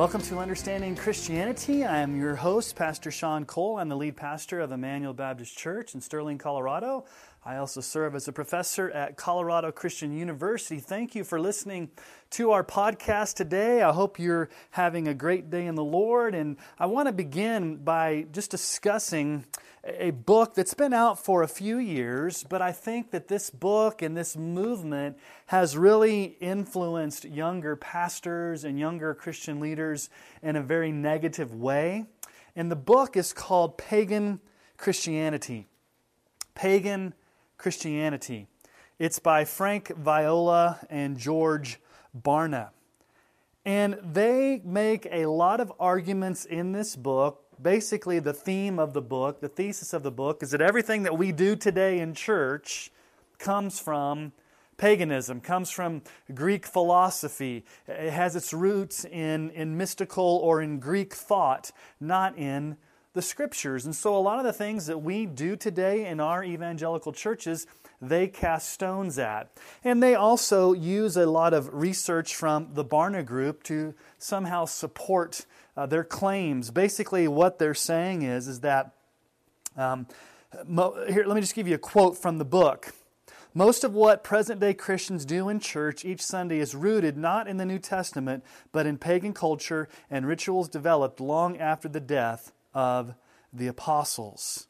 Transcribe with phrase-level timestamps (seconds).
[0.00, 1.84] Welcome to Understanding Christianity.
[1.84, 3.76] I am your host, Pastor Sean Cole.
[3.76, 7.04] I'm the lead pastor of Emmanuel Baptist Church in Sterling, Colorado.
[7.50, 10.78] I also serve as a professor at Colorado Christian University.
[10.78, 11.90] Thank you for listening
[12.30, 13.82] to our podcast today.
[13.82, 16.36] I hope you're having a great day in the Lord.
[16.36, 19.46] And I want to begin by just discussing
[19.82, 24.00] a book that's been out for a few years, but I think that this book
[24.00, 30.08] and this movement has really influenced younger pastors and younger Christian leaders
[30.40, 32.04] in a very negative way.
[32.54, 34.38] And the book is called Pagan
[34.76, 35.66] Christianity.
[36.54, 37.14] Pagan
[37.60, 38.46] Christianity.
[38.98, 41.78] It's by Frank Viola and George
[42.18, 42.70] Barna.
[43.66, 47.44] And they make a lot of arguments in this book.
[47.60, 51.18] Basically, the theme of the book, the thesis of the book, is that everything that
[51.18, 52.90] we do today in church
[53.38, 54.32] comes from
[54.78, 56.00] paganism, comes from
[56.32, 57.66] Greek philosophy.
[57.86, 62.78] It has its roots in, in mystical or in Greek thought, not in
[63.12, 63.84] the scriptures.
[63.84, 67.66] And so, a lot of the things that we do today in our evangelical churches,
[68.00, 69.50] they cast stones at.
[69.82, 75.44] And they also use a lot of research from the Barna Group to somehow support
[75.76, 76.70] uh, their claims.
[76.70, 78.92] Basically, what they're saying is, is that,
[79.76, 80.06] um,
[80.64, 82.94] mo- here, let me just give you a quote from the book.
[83.52, 87.56] Most of what present day Christians do in church each Sunday is rooted not in
[87.56, 93.14] the New Testament, but in pagan culture and rituals developed long after the death of
[93.52, 94.66] the apostles.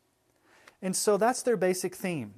[0.83, 2.35] And so that's their basic theme.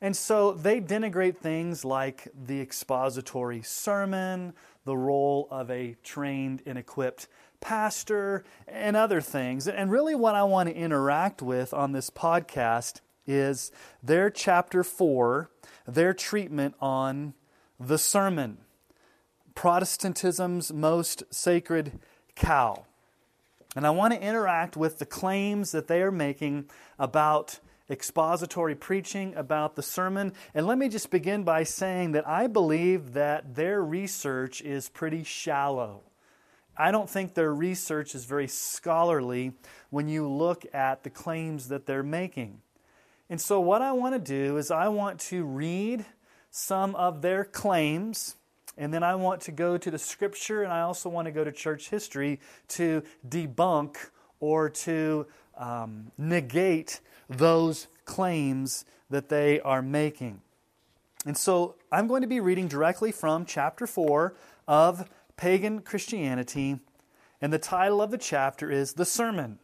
[0.00, 4.52] And so they denigrate things like the expository sermon,
[4.84, 7.28] the role of a trained and equipped
[7.60, 9.68] pastor, and other things.
[9.68, 13.70] And really, what I want to interact with on this podcast is
[14.02, 15.48] their chapter 4,
[15.86, 17.34] their treatment on
[17.78, 18.58] the sermon,
[19.54, 22.00] Protestantism's most sacred
[22.34, 22.86] cow.
[23.74, 26.68] And I want to interact with the claims that they are making
[26.98, 30.32] about expository preaching, about the sermon.
[30.54, 35.24] And let me just begin by saying that I believe that their research is pretty
[35.24, 36.02] shallow.
[36.76, 39.52] I don't think their research is very scholarly
[39.90, 42.62] when you look at the claims that they're making.
[43.28, 46.04] And so, what I want to do is, I want to read
[46.50, 48.36] some of their claims
[48.76, 51.44] and then I want to go to the scripture and I also want to go
[51.44, 53.96] to church history to debunk
[54.40, 60.40] or to um, negate those claims that they are making.
[61.24, 64.34] And so I'm going to be reading directly from chapter 4
[64.66, 66.80] of Pagan Christianity.
[67.40, 69.58] And the title of the chapter is The Sermon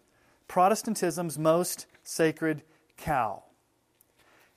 [0.46, 2.62] Protestantism's Most Sacred
[2.96, 3.44] Cow.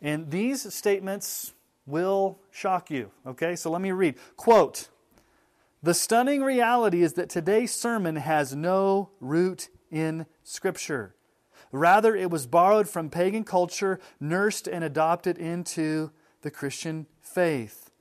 [0.01, 1.53] And these statements
[1.85, 3.11] will shock you.
[3.25, 4.15] Okay, so let me read.
[4.37, 4.89] Quote
[5.81, 11.15] The stunning reality is that today's sermon has no root in Scripture.
[11.71, 17.91] Rather, it was borrowed from pagan culture, nursed and adopted into the Christian faith.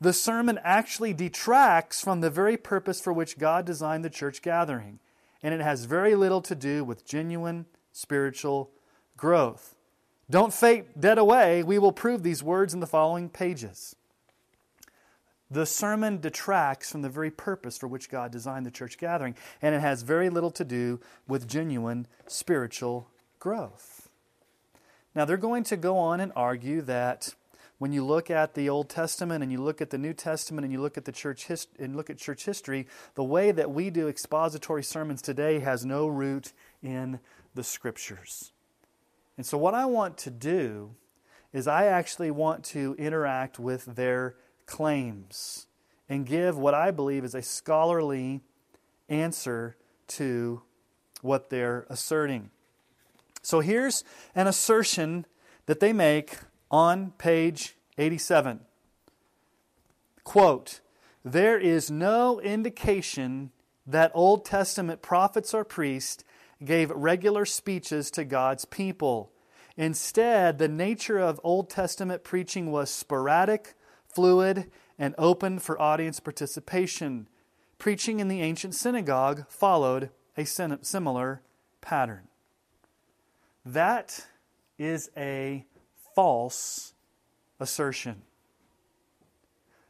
[0.00, 4.98] The sermon actually detracts from the very purpose for which God designed the church gathering,
[5.42, 8.70] and it has very little to do with genuine spiritual
[9.16, 9.75] growth.
[10.28, 11.62] Don't fake dead away.
[11.62, 13.94] We will prove these words in the following pages.
[15.48, 19.74] The sermon detracts from the very purpose for which God designed the church gathering, and
[19.74, 20.98] it has very little to do
[21.28, 24.08] with genuine spiritual growth.
[25.14, 27.34] Now, they're going to go on and argue that
[27.78, 30.72] when you look at the Old Testament and you look at the New Testament and
[30.72, 33.90] you look at the church hist- and look at church history, the way that we
[33.90, 37.20] do expository sermons today has no root in
[37.54, 38.52] the scriptures.
[39.36, 40.94] And so, what I want to do
[41.52, 44.36] is, I actually want to interact with their
[44.66, 45.66] claims
[46.08, 48.40] and give what I believe is a scholarly
[49.08, 49.76] answer
[50.08, 50.62] to
[51.22, 52.50] what they're asserting.
[53.42, 54.04] So, here's
[54.34, 55.26] an assertion
[55.66, 56.38] that they make
[56.70, 58.60] on page 87.
[60.24, 60.80] Quote,
[61.24, 63.50] there is no indication
[63.86, 66.24] that Old Testament prophets or priests
[66.64, 69.30] gave regular speeches to God's people.
[69.76, 73.74] Instead, the nature of Old Testament preaching was sporadic,
[74.08, 77.28] fluid, and open for audience participation.
[77.78, 81.42] Preaching in the ancient synagogue followed a similar
[81.82, 82.28] pattern.
[83.64, 84.26] That
[84.78, 85.66] is a
[86.14, 86.94] false
[87.60, 88.22] assertion.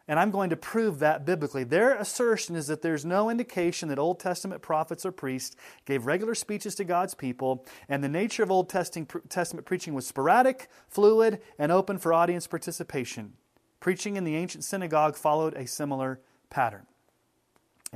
[0.08, 1.64] And I'm going to prove that biblically.
[1.64, 6.34] Their assertion is that there's no indication that Old Testament prophets or priests gave regular
[6.34, 11.72] speeches to God's people, and the nature of Old Testament preaching was sporadic, fluid, and
[11.72, 13.32] open for audience participation.
[13.80, 16.20] Preaching in the ancient synagogue followed a similar
[16.50, 16.86] pattern.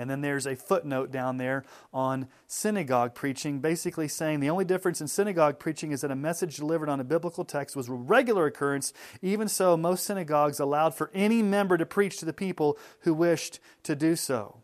[0.01, 1.63] And then there's a footnote down there
[1.93, 6.57] on synagogue preaching, basically saying the only difference in synagogue preaching is that a message
[6.57, 8.95] delivered on a biblical text was a regular occurrence.
[9.21, 13.61] Even so, most synagogues allowed for any member to preach to the people who wished
[13.83, 14.63] to do so.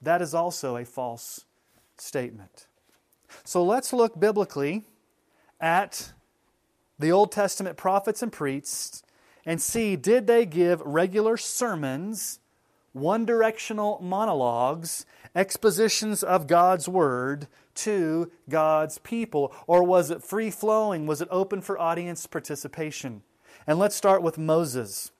[0.00, 1.46] That is also a false
[1.96, 2.68] statement.
[3.42, 4.84] So let's look biblically
[5.60, 6.12] at
[6.96, 9.02] the Old Testament prophets and priests
[9.44, 12.38] and see did they give regular sermons
[12.92, 17.46] one directional monologues, expositions of God's Word
[17.76, 19.54] to God's people?
[19.66, 21.06] Or was it free flowing?
[21.06, 23.22] Was it open for audience participation?
[23.66, 25.12] And let's start with Moses.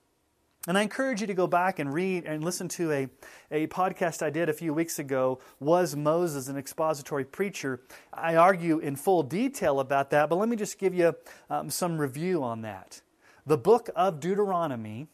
[0.69, 3.09] And I encourage you to go back and read and listen to a,
[3.51, 5.41] a podcast I did a few weeks ago.
[5.59, 7.81] Was Moses an expository preacher?
[8.13, 11.15] I argue in full detail about that, but let me just give you
[11.49, 13.01] um, some review on that.
[13.47, 15.09] The book of Deuteronomy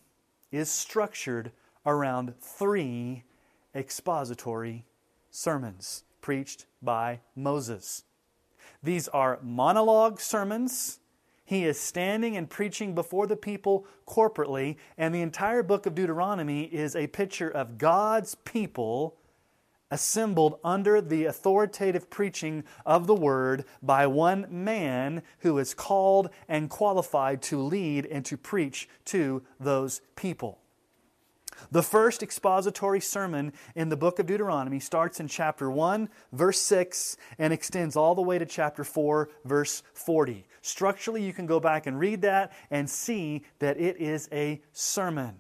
[0.50, 1.52] is structured
[1.86, 3.22] around three
[3.74, 4.84] expository
[5.30, 8.04] sermons preached by Moses.
[8.82, 10.98] These are monologue sermons.
[11.44, 16.64] He is standing and preaching before the people corporately, and the entire book of Deuteronomy
[16.64, 19.16] is a picture of God's people
[19.90, 26.68] assembled under the authoritative preaching of the word by one man who is called and
[26.68, 30.58] qualified to lead and to preach to those people.
[31.70, 37.16] The first expository sermon in the book of Deuteronomy starts in chapter 1, verse 6,
[37.38, 40.46] and extends all the way to chapter 4, verse 40.
[40.62, 45.36] Structurally, you can go back and read that and see that it is a sermon.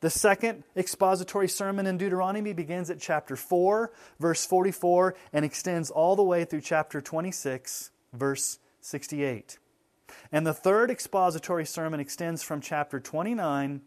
[0.00, 6.16] The second expository sermon in Deuteronomy begins at chapter 4, verse 44, and extends all
[6.16, 9.58] the way through chapter 26, verse 68.
[10.32, 13.80] And the third expository sermon extends from chapter 29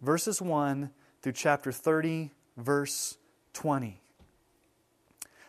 [0.00, 0.90] verses 1
[1.22, 3.18] through chapter 30, verse
[3.52, 4.00] 20.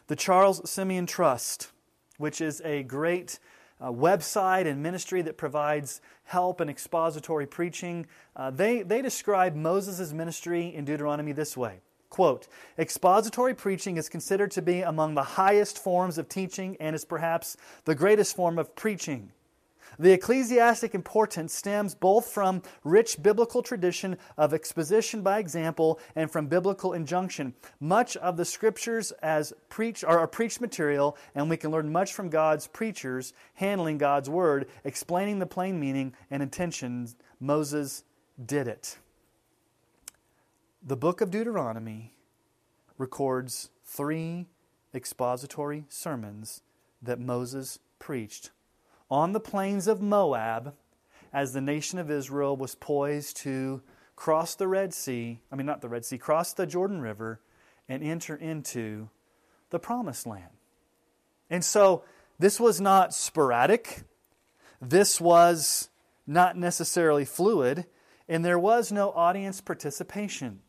[0.08, 1.72] The Charles Simeon Trust,
[2.18, 3.40] which is a great
[3.80, 8.06] uh, website and ministry that provides help and expository preaching,
[8.36, 11.80] uh, they, they describe Moses' ministry in Deuteronomy this way.
[12.10, 17.06] Quote, expository preaching is considered to be among the highest forms of teaching and is
[17.06, 17.56] perhaps
[17.86, 19.32] the greatest form of preaching.
[20.00, 26.48] The ecclesiastic importance stems both from rich biblical tradition of exposition by example and from
[26.48, 27.54] biblical injunction.
[27.80, 32.30] Much of the scriptures as preach are preached material, and we can learn much from
[32.30, 37.16] God's preachers handling God's word, explaining the plain meaning and intentions.
[37.40, 38.04] Moses
[38.44, 38.98] did it.
[40.84, 42.14] The book of Deuteronomy
[42.98, 44.48] records three
[44.94, 46.62] expository sermons
[47.02, 48.52] that Moses preached
[49.12, 50.74] on the plains of Moab
[51.34, 53.82] as the nation of Israel was poised to
[54.16, 57.42] cross the Red Sea, I mean, not the Red Sea, cross the Jordan River
[57.90, 59.10] and enter into
[59.70, 60.52] the promised land.
[61.50, 62.04] And so
[62.40, 64.04] this was not sporadic,
[64.82, 65.90] this was
[66.26, 67.86] not necessarily fluid,
[68.30, 70.62] and there was no audience participation.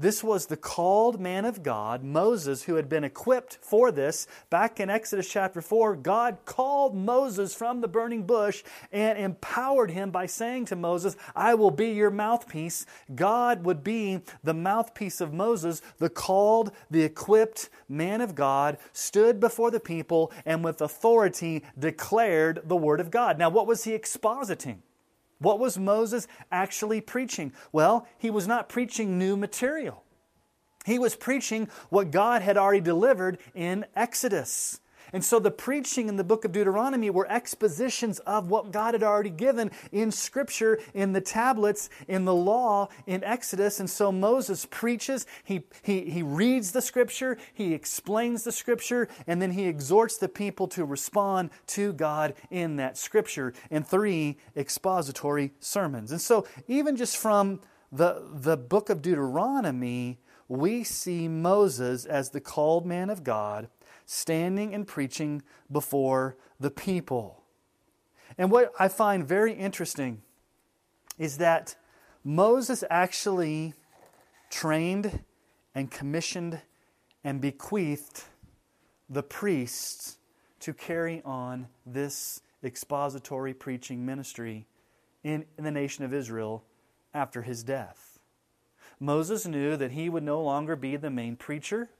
[0.00, 4.26] This was the called man of God, Moses, who had been equipped for this.
[4.48, 10.10] Back in Exodus chapter 4, God called Moses from the burning bush and empowered him
[10.10, 12.86] by saying to Moses, I will be your mouthpiece.
[13.14, 19.38] God would be the mouthpiece of Moses, the called, the equipped man of God, stood
[19.38, 23.38] before the people and with authority declared the word of God.
[23.38, 24.78] Now, what was he expositing?
[25.40, 27.52] What was Moses actually preaching?
[27.72, 30.04] Well, he was not preaching new material.
[30.84, 34.80] He was preaching what God had already delivered in Exodus.
[35.12, 39.02] And so the preaching in the book of Deuteronomy were expositions of what God had
[39.02, 43.80] already given in Scripture, in the tablets, in the law, in Exodus.
[43.80, 49.40] And so Moses preaches, he, he, he reads the Scripture, he explains the Scripture, and
[49.40, 55.52] then he exhorts the people to respond to God in that Scripture in three expository
[55.60, 56.12] sermons.
[56.12, 57.60] And so even just from
[57.92, 63.68] the, the book of Deuteronomy, we see Moses as the called man of God
[64.12, 65.40] standing and preaching
[65.70, 67.44] before the people.
[68.36, 70.22] And what I find very interesting
[71.16, 71.76] is that
[72.24, 73.74] Moses actually
[74.50, 75.22] trained
[75.76, 76.60] and commissioned
[77.22, 78.24] and bequeathed
[79.08, 80.18] the priests
[80.58, 84.66] to carry on this expository preaching ministry
[85.22, 86.64] in, in, the nation of Israel
[87.14, 88.18] after his death.
[88.98, 91.90] Moses knew that he would no longer be the main preacher,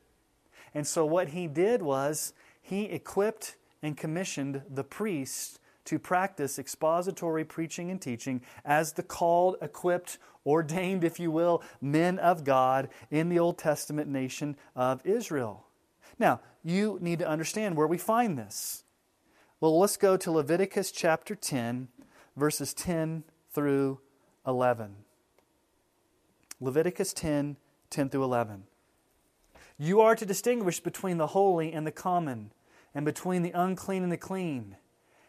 [0.74, 7.44] and so what he did was he equipped and commissioned the priests to practice expository
[7.44, 13.28] preaching and teaching as the called, equipped, ordained, if you will, men of God in
[13.28, 15.66] the Old Testament nation of Israel.
[16.18, 18.84] Now, you need to understand where we find this.
[19.60, 21.88] Well, let's go to Leviticus chapter 10,
[22.36, 23.98] verses 10 through
[24.46, 24.96] 11.
[26.60, 27.56] Leviticus 10,
[27.88, 28.64] 10 through 11.
[29.82, 32.52] You are to distinguish between the holy and the common,
[32.94, 34.76] and between the unclean and the clean.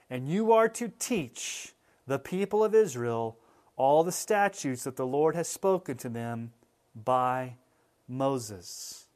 [0.10, 1.74] And you are to teach
[2.06, 3.38] the people of Israel
[3.78, 6.52] all the statutes that the Lord has spoken to them
[6.94, 7.56] by
[8.10, 9.08] Moses.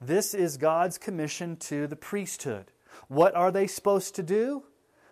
[0.00, 2.72] This is God's commission to the priesthood.
[3.06, 4.64] What are they supposed to do?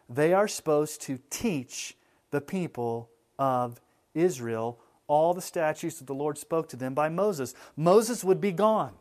[0.09, 1.97] They are supposed to teach
[2.33, 3.81] the people of
[4.13, 7.55] Israel all the statutes that the Lord spoke to them by Moses.
[7.77, 8.95] Moses would be gone.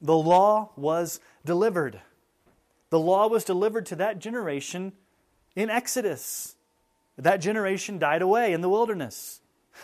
[0.00, 2.00] The law was delivered.
[2.90, 4.92] The law was delivered to that generation
[5.54, 6.56] in Exodus.
[7.18, 9.40] That generation died away in the wilderness.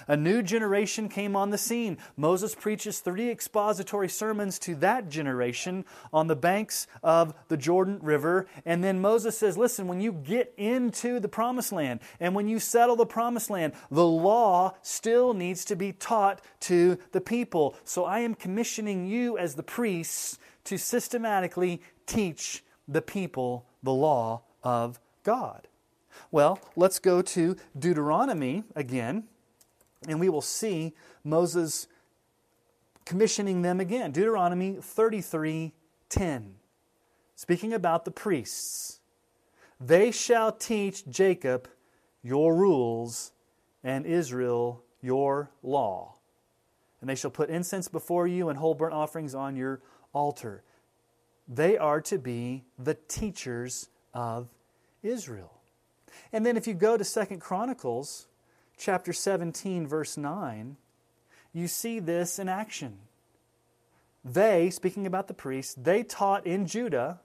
[0.09, 1.99] A new generation came on the scene.
[2.17, 8.47] Moses preaches three expository sermons to that generation on the banks of the Jordan River.
[8.65, 12.59] And then Moses says, Listen, when you get into the promised land and when you
[12.59, 17.77] settle the promised land, the law still needs to be taught to the people.
[17.85, 24.43] So I am commissioning you as the priests to systematically teach the people the law
[24.63, 25.69] of God.
[26.31, 29.25] Well, let's go to Deuteronomy again
[30.07, 30.95] and we will see
[31.25, 31.87] Moses
[33.05, 34.13] commissioning them again.
[34.13, 35.73] Deuteronomy 33
[36.09, 36.55] 10.
[37.35, 39.01] Speaking about the priests,
[39.81, 41.69] they shall teach Jacob
[42.23, 43.33] your rules
[43.85, 46.15] and Israel your law.
[47.01, 49.81] And they shall put incense before you and whole burnt offerings on your
[50.13, 50.63] altar.
[51.47, 54.49] They are to be the teachers of
[55.03, 55.53] Israel.
[56.33, 58.27] And then if you go to Second Chronicles
[58.77, 60.77] chapter 17, verse 9,
[61.53, 62.99] you see this in action.
[64.25, 67.21] They, speaking about the priests, they taught in Judah,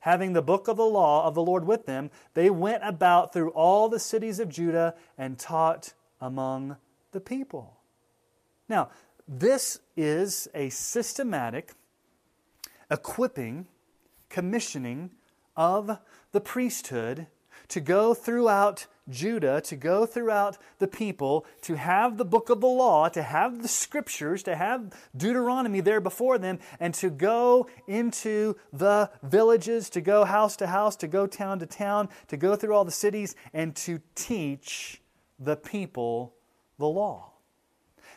[0.00, 3.50] having the book of the law of the Lord with them, they went about through
[3.50, 6.76] all the cities of Judah and taught among
[7.12, 7.76] the people.
[8.68, 8.90] Now,
[9.26, 11.72] this is a systematic
[12.90, 13.66] equipping,
[14.28, 15.10] commissioning
[15.56, 15.98] of
[16.32, 17.26] the priesthood
[17.68, 22.66] to go throughout Judah, to go throughout the people, to have the book of the
[22.66, 28.56] law, to have the scriptures, to have Deuteronomy there before them, and to go into
[28.72, 32.74] the villages, to go house to house, to go town to town, to go through
[32.74, 35.00] all the cities, and to teach
[35.38, 36.34] the people
[36.78, 37.32] the law.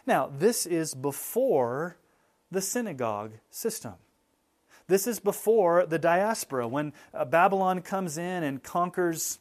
[0.06, 1.98] Now, this is before
[2.50, 3.94] the synagogue system.
[4.88, 9.38] This is before the diaspora, when uh, Babylon comes in and conquers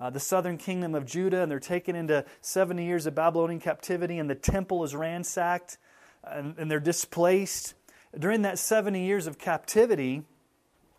[0.00, 4.18] uh, the southern kingdom of Judah, and they're taken into 70 years of Babylonian captivity,
[4.18, 5.78] and the temple is ransacked,
[6.24, 7.74] and, and they're displaced.
[8.18, 10.22] During that 70 years of captivity,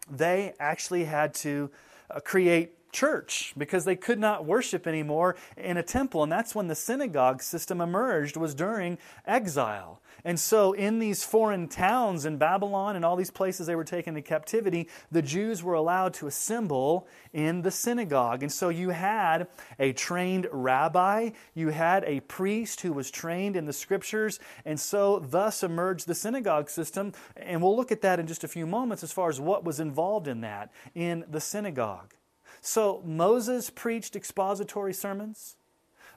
[0.10, 1.70] they actually had to
[2.10, 6.68] uh, create church because they could not worship anymore in a temple and that's when
[6.68, 8.98] the synagogue system emerged was during
[9.28, 13.84] exile and so, in these foreign towns in Babylon and all these places they were
[13.84, 18.42] taken to captivity, the Jews were allowed to assemble in the synagogue.
[18.42, 19.48] And so, you had
[19.78, 25.20] a trained rabbi, you had a priest who was trained in the scriptures, and so
[25.20, 27.14] thus emerged the synagogue system.
[27.36, 29.80] And we'll look at that in just a few moments as far as what was
[29.80, 32.16] involved in that in the synagogue.
[32.66, 35.56] So, Moses preached expository sermons.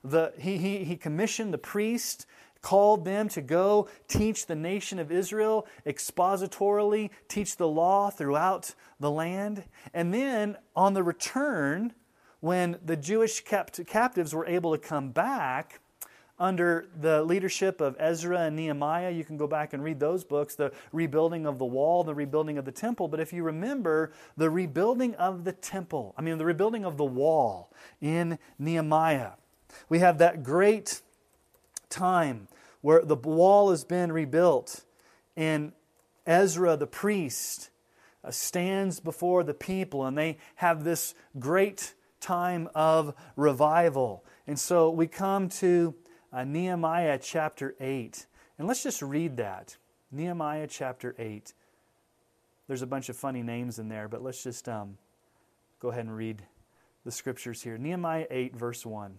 [0.03, 2.25] The, he, he, he commissioned the priest
[2.63, 9.11] called them to go teach the nation of Israel expositorily, teach the law throughout the
[9.11, 9.65] land.
[9.93, 11.93] And then on the return,
[12.41, 15.81] when the Jewish capt- captives were able to come back,
[16.39, 19.11] under the leadership of Ezra and Nehemiah.
[19.11, 22.59] You can go back and read those books the rebuilding of the wall, the rebuilding
[22.59, 23.09] of the temple.
[23.09, 27.05] But if you remember the rebuilding of the temple, I mean, the rebuilding of the
[27.05, 29.33] wall in Nehemiah,
[29.89, 31.03] we have that great
[31.89, 32.49] time
[32.81, 34.85] where the wall has been rebuilt
[35.37, 35.73] and
[36.27, 37.71] Ezra the priest
[38.23, 44.25] uh, stands before the people and they have this great time of revival.
[44.47, 45.95] And so we come to
[46.33, 48.27] uh, Nehemiah chapter 8.
[48.59, 49.77] And let's just read that.
[50.11, 51.53] Nehemiah chapter 8.
[52.67, 54.99] There's a bunch of funny names in there, but let's just um,
[55.81, 56.43] go ahead and read
[57.05, 57.79] the scriptures here.
[57.79, 59.19] Nehemiah 8, verse 1.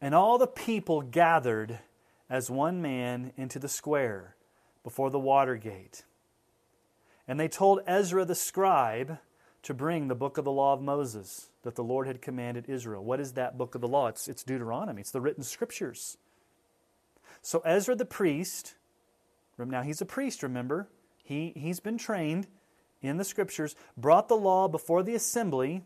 [0.00, 1.78] And all the people gathered
[2.28, 4.34] as one man into the square
[4.82, 6.04] before the water gate.
[7.28, 9.18] And they told Ezra the scribe
[9.62, 13.04] to bring the book of the law of Moses that the Lord had commanded Israel.
[13.04, 14.08] What is that book of the law?
[14.08, 16.16] It's, it's Deuteronomy, it's the written scriptures.
[17.42, 18.74] So Ezra the priest,
[19.58, 20.88] now he's a priest, remember?
[21.22, 22.46] He, he's been trained
[23.02, 25.82] in the scriptures, brought the law before the assembly,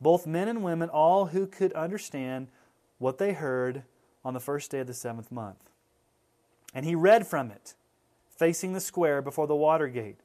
[0.00, 2.48] both men and women, all who could understand
[2.98, 3.84] what they heard
[4.24, 5.70] on the first day of the seventh month.
[6.72, 7.74] And he read from it,
[8.28, 10.20] facing the square before the water gate,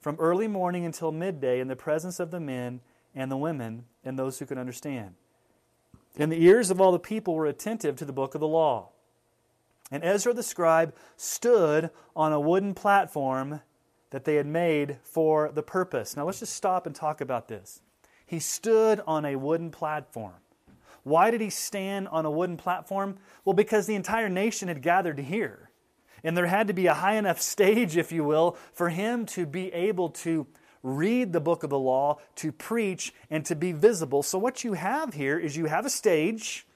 [0.00, 2.80] from early morning until midday in the presence of the men
[3.14, 5.14] and the women and those who could understand.
[6.18, 8.88] And the ears of all the people were attentive to the book of the law.
[9.90, 13.60] And Ezra the scribe stood on a wooden platform
[14.10, 16.16] that they had made for the purpose.
[16.16, 17.80] Now let's just stop and talk about this.
[18.26, 20.34] He stood on a wooden platform.
[21.02, 23.18] Why did he stand on a wooden platform?
[23.44, 25.70] Well, because the entire nation had gathered to hear.
[26.22, 29.46] And there had to be a high enough stage, if you will, for him to
[29.46, 30.46] be able to
[30.82, 34.22] read the book of the law, to preach, and to be visible.
[34.22, 36.66] So, what you have here is you have a stage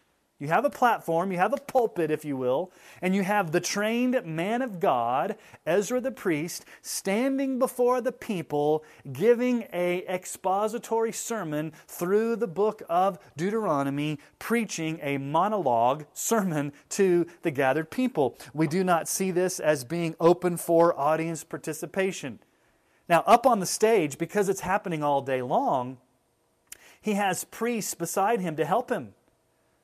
[0.41, 3.61] you have a platform, you have a pulpit, if you will, and you have the
[3.61, 11.73] trained man of God, Ezra the priest, standing before the people, giving a expository sermon
[11.87, 18.37] through the book of Deuteronomy, preaching a monologue sermon to the gathered people.
[18.53, 22.41] We do not see this as being open for audience participation.
[23.09, 25.99] Now, up on the stage, because it's happening all day long,
[27.01, 29.15] he has priests beside him to help him.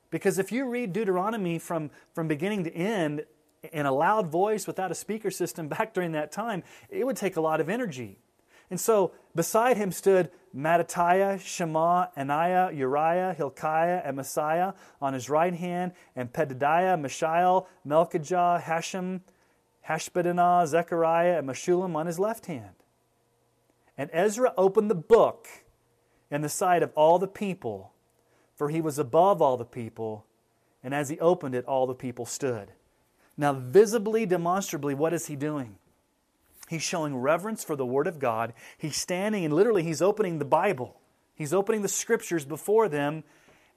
[0.09, 3.25] Because if you read Deuteronomy from, from beginning to end
[3.71, 7.37] in a loud voice without a speaker system back during that time, it would take
[7.37, 8.17] a lot of energy.
[8.71, 15.53] And so beside him stood Mattithiah, Shema, Ananiah, Uriah, Hilkiah, and Maaseiah on his right
[15.53, 19.21] hand, and Pedadiah, Mishael, Malchijah, Hashum,
[19.87, 22.80] Hashbaddanah, Zechariah, and Meshullam on his left hand.
[24.01, 25.47] And Ezra opened the book
[26.31, 27.91] in the sight of all the people
[28.61, 30.23] for he was above all the people,
[30.83, 32.71] and as he opened it, all the people stood.
[33.35, 35.77] Now, visibly, demonstrably, what is he doing?
[36.69, 38.53] He's showing reverence for the Word of God.
[38.77, 41.01] He's standing and literally he's opening the Bible.
[41.33, 43.23] He's opening the Scriptures before them,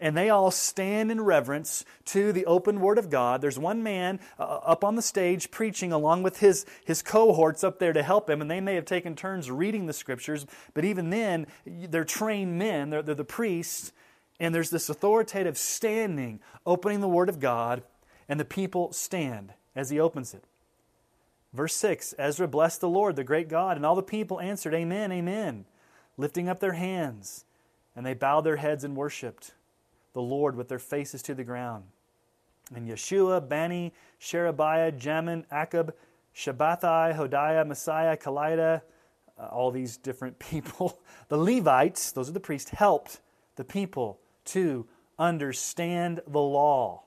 [0.00, 3.40] and they all stand in reverence to the open Word of God.
[3.40, 7.78] There's one man uh, up on the stage preaching along with his, his cohorts up
[7.78, 11.10] there to help him, and they may have taken turns reading the Scriptures, but even
[11.10, 13.92] then, they're trained men, they're, they're the priests,
[14.40, 17.82] and there's this authoritative standing, opening the Word of God,
[18.28, 20.44] and the people stand as he opens it.
[21.52, 25.12] Verse 6 Ezra blessed the Lord, the great God, and all the people answered, Amen,
[25.12, 25.64] Amen,
[26.16, 27.44] lifting up their hands.
[27.96, 29.52] And they bowed their heads and worshiped
[30.14, 31.84] the Lord with their faces to the ground.
[32.74, 35.90] And Yeshua, Bani, Sherebiah, Jamin, Akkub,
[36.34, 38.82] Shabbethai, Hodiah, Maaseiah, Kelita,
[39.38, 40.98] uh, all these different people,
[41.28, 43.20] the Levites, those are the priests, helped
[43.56, 44.86] the people to
[45.18, 47.02] understand the law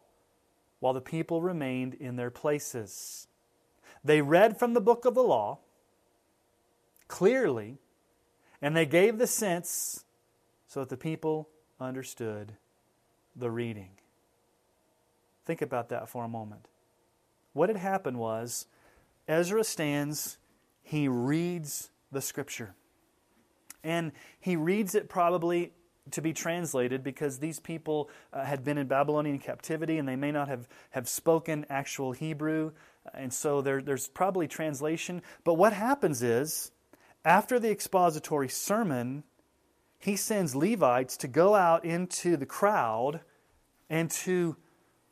[0.80, 3.28] while the people remained in their places.
[4.04, 5.60] They read from the book of the law
[7.08, 7.78] clearly,
[8.62, 10.04] and they gave the sense
[10.68, 12.54] so that the people understood
[13.38, 13.90] the reading.
[15.46, 16.68] Think about that for a moment.
[17.54, 18.66] What had happened was
[19.28, 20.38] Ezra stands,
[20.84, 22.76] he reads the scripture.
[23.84, 25.72] And he reads it probably
[26.12, 30.32] to be translated because these people uh, had been in Babylonian captivity and they may
[30.32, 32.72] not have, have spoken actual Hebrew.
[33.14, 35.22] And so there, there's probably translation.
[35.44, 36.72] But what happens is,
[37.26, 39.24] after the expository sermon,
[40.00, 43.22] he sends Levites to go out into the crowd
[43.90, 44.56] and to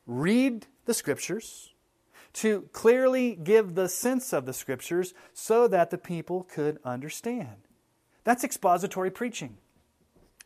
[0.06, 1.72] read the scriptures,
[2.34, 7.66] to clearly give the sense of the scriptures so that the people could understand.
[8.24, 9.58] That's expository preaching.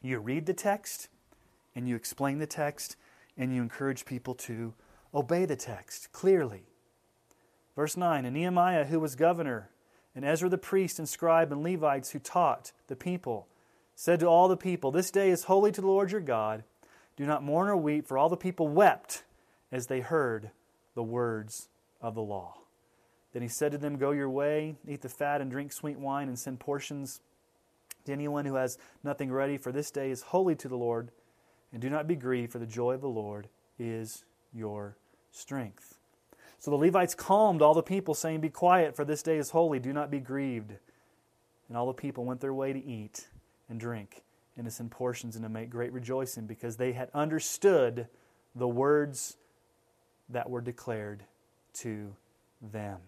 [0.02, 1.08] You read the text
[1.74, 2.96] and you explain the text
[3.36, 4.74] and you encourage people to
[5.14, 6.64] obey the text clearly.
[7.76, 9.70] Verse 9 And Nehemiah, who was governor,
[10.14, 13.48] and Ezra the priest and scribe and Levites who taught the people,
[14.00, 16.64] said to all the people, This day is holy to the Lord your God.
[17.18, 19.24] Do not mourn or weep, for all the people wept
[19.70, 20.52] as they heard
[20.94, 21.68] the words
[22.00, 22.56] of the law.
[23.34, 26.28] Then he said to them, Go your way, eat the fat, and drink sweet wine,
[26.28, 27.20] and send portions
[28.06, 31.10] to anyone who has nothing ready, for this day is holy to the Lord.
[31.70, 34.96] And do not be grieved, for the joy of the Lord is your
[35.30, 35.98] strength.
[36.58, 39.78] So the Levites calmed all the people, saying, Be quiet, for this day is holy.
[39.78, 40.72] Do not be grieved.
[41.68, 43.26] And all the people went their way to eat
[43.70, 44.22] and drink
[44.68, 48.06] send portions and to make great rejoicing because they had understood
[48.54, 49.38] the words
[50.28, 51.24] that were declared
[51.72, 52.14] to
[52.60, 52.98] them.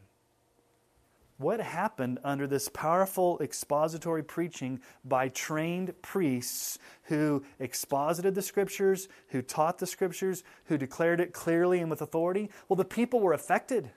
[1.43, 9.43] what happened under this powerful expository preaching by trained priests who exposited the scriptures, who
[9.43, 12.49] taught the scriptures, who declared it clearly and with authority?
[12.69, 13.91] Well, the people were affected.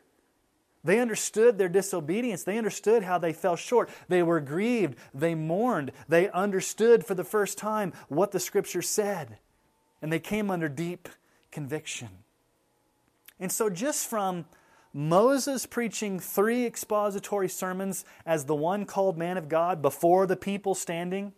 [0.85, 2.43] They understood their disobedience.
[2.43, 3.89] They understood how they fell short.
[4.07, 4.97] They were grieved.
[5.15, 5.91] They mourned.
[6.07, 9.39] They understood for the first time what the scripture said.
[9.99, 11.09] And they came under deep
[11.51, 12.09] conviction.
[13.39, 14.45] And so, just from
[14.93, 20.75] Moses preaching three expository sermons as the one called man of God before the people
[20.75, 21.33] standing.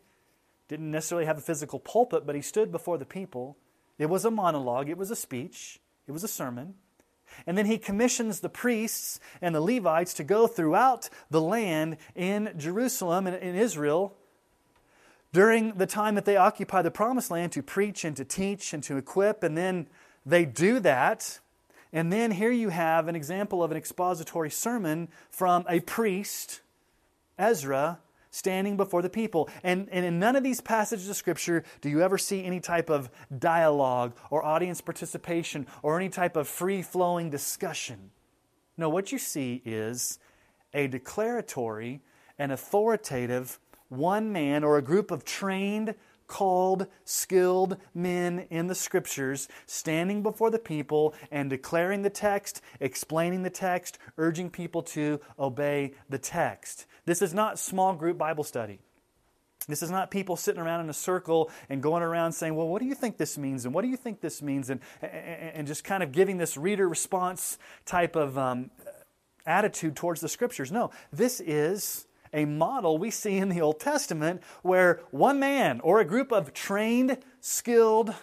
[0.68, 3.58] Didn't necessarily have a physical pulpit, but he stood before the people.
[3.98, 6.76] It was a monologue, it was a speech, it was a sermon.
[7.46, 12.54] And then he commissions the priests and the Levites to go throughout the land in
[12.58, 14.16] Jerusalem and in Israel
[15.34, 18.82] during the time that they occupy the promised land to preach and to teach and
[18.84, 19.44] to equip.
[19.44, 19.88] And then
[20.26, 21.40] they do that
[21.94, 26.62] and then here you have an example of an expository sermon from a priest,
[27.40, 28.00] Ezra,
[28.38, 29.50] standing before the people.
[29.64, 32.90] And, and in none of these passages of Scripture do you ever see any type
[32.90, 38.12] of dialogue or audience participation or any type of free flowing discussion.
[38.78, 40.20] No, what you see is
[40.74, 42.02] a declaratory
[42.38, 45.96] and authoritative one man or a group of trained
[46.28, 53.44] called, skilled men in the scriptures standing before the people and declaring the text, explaining
[53.44, 56.86] the text, urging people to obey the text.
[57.08, 58.80] This is not small group Bible study.
[59.66, 62.82] This is not people sitting around in a circle and going around saying, Well, what
[62.82, 63.64] do you think this means?
[63.64, 64.70] And what do you think this means?
[64.70, 68.72] And, and, just kind of giving this reader response type of um,
[69.46, 70.70] attitude towards the scriptures.
[70.70, 76.02] No, this is a model we see in the Old Testament where one man or
[76.02, 78.14] a group of trained, skilled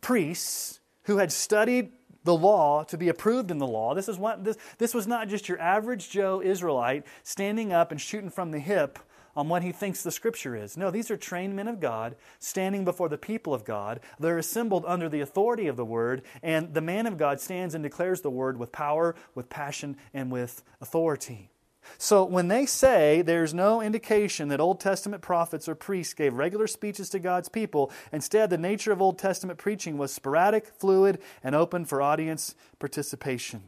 [0.00, 1.92] priests who had studied
[2.28, 3.94] the law to be approved in the law.
[3.94, 7.98] This, is what, this, this was not just your average Joe Israelite standing up and
[7.98, 8.98] shooting from the hip
[9.34, 10.76] on what he thinks the scripture is.
[10.76, 14.00] No, these are trained men of God standing before the people of God.
[14.20, 17.82] They're assembled under the authority of the word, and the man of God stands and
[17.82, 21.48] declares the word with power, with passion, and with authority.
[21.96, 26.66] So when they say there's no indication that Old Testament prophets or priests gave regular
[26.66, 31.54] speeches to God's people, instead, the nature of Old Testament preaching was sporadic, fluid, and
[31.54, 33.62] open for audience participation,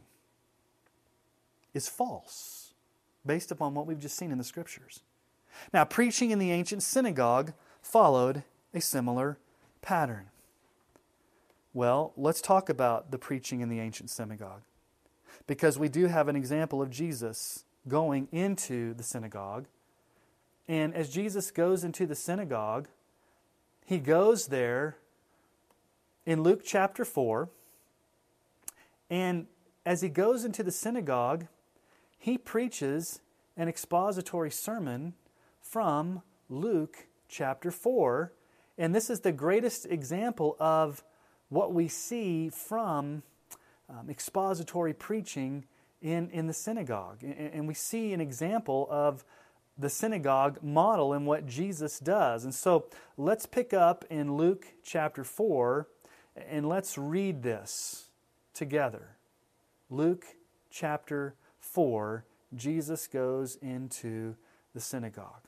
[1.73, 2.73] is false
[3.25, 5.01] based upon what we've just seen in the scriptures.
[5.73, 9.37] Now, preaching in the ancient synagogue followed a similar
[9.81, 10.27] pattern.
[11.73, 14.61] Well, let's talk about the preaching in the ancient synagogue
[15.47, 19.65] because we do have an example of Jesus going into the synagogue.
[20.67, 22.87] And as Jesus goes into the synagogue,
[23.85, 24.97] he goes there
[26.25, 27.49] in Luke chapter 4.
[29.09, 29.47] And
[29.85, 31.47] as he goes into the synagogue,
[32.17, 33.19] he preaches
[33.57, 35.13] an expository sermon
[35.59, 38.31] from Luke chapter 4.
[38.77, 41.03] And this is the greatest example of
[41.49, 43.23] what we see from
[43.89, 45.65] um, expository preaching
[46.01, 47.23] in, in the synagogue.
[47.23, 49.23] And we see an example of
[49.77, 52.43] the synagogue model in what Jesus does.
[52.43, 52.85] And so
[53.17, 55.87] let's pick up in Luke chapter 4
[56.35, 58.09] and let's read this
[58.53, 59.15] together.
[59.89, 60.25] Luke
[60.69, 64.35] chapter 4, Jesus goes into
[64.73, 65.41] the synagogue.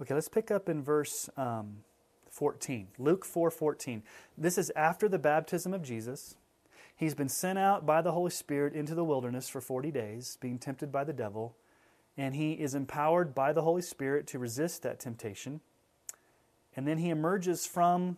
[0.00, 1.78] Okay, let's pick up in verse um,
[2.30, 2.88] 14.
[2.98, 4.02] Luke 4 14.
[4.36, 6.36] This is after the baptism of Jesus.
[6.96, 10.58] He's been sent out by the Holy Spirit into the wilderness for 40 days, being
[10.58, 11.54] tempted by the devil,
[12.16, 15.60] and he is empowered by the Holy Spirit to resist that temptation.
[16.74, 18.16] And then he emerges from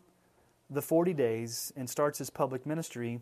[0.71, 3.21] the 40 days and starts his public ministry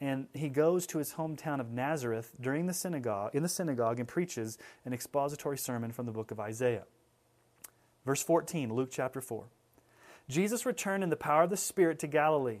[0.00, 4.06] and he goes to his hometown of Nazareth during the synagogue in the synagogue and
[4.06, 6.84] preaches an expository sermon from the book of Isaiah.
[8.04, 9.44] Verse 14, Luke chapter 4.
[10.28, 12.60] Jesus returned in the power of the Spirit to Galilee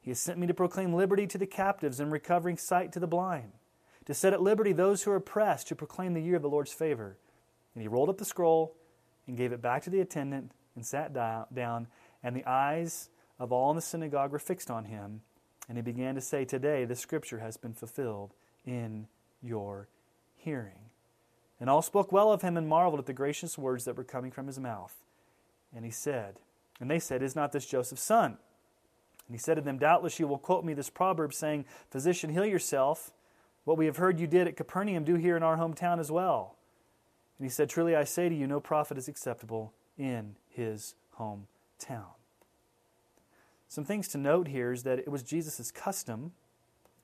[0.00, 3.06] He has sent me to proclaim liberty to the captives and recovering sight to the
[3.06, 3.52] blind,
[4.06, 6.72] to set at liberty those who are oppressed, to proclaim the year of the Lord's
[6.72, 7.18] favor.
[7.74, 8.74] And he rolled up the scroll
[9.26, 11.86] and gave it back to the attendant and sat down,
[12.22, 15.20] and the eyes of all in the synagogue were fixed on him.
[15.68, 18.32] And he began to say, Today the scripture has been fulfilled
[18.66, 19.06] in
[19.42, 19.88] your
[20.36, 20.90] hearing.
[21.60, 24.30] And all spoke well of him and marveled at the gracious words that were coming
[24.30, 24.94] from his mouth.
[25.74, 26.36] And he said,
[26.80, 28.38] And they said, Is not this Joseph's son?
[29.30, 32.44] And he said to them, Doubtless you will quote me this proverb, saying, Physician, heal
[32.44, 33.12] yourself.
[33.62, 36.56] What we have heard you did at Capernaum, do here in our hometown as well.
[37.38, 42.16] And he said, Truly I say to you, no prophet is acceptable in his hometown.
[43.68, 46.32] Some things to note here is that it was Jesus' custom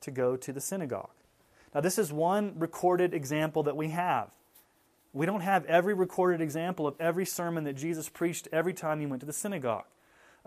[0.01, 1.11] to go to the synagogue.
[1.73, 4.31] Now, this is one recorded example that we have.
[5.13, 9.05] We don't have every recorded example of every sermon that Jesus preached every time he
[9.05, 9.85] went to the synagogue.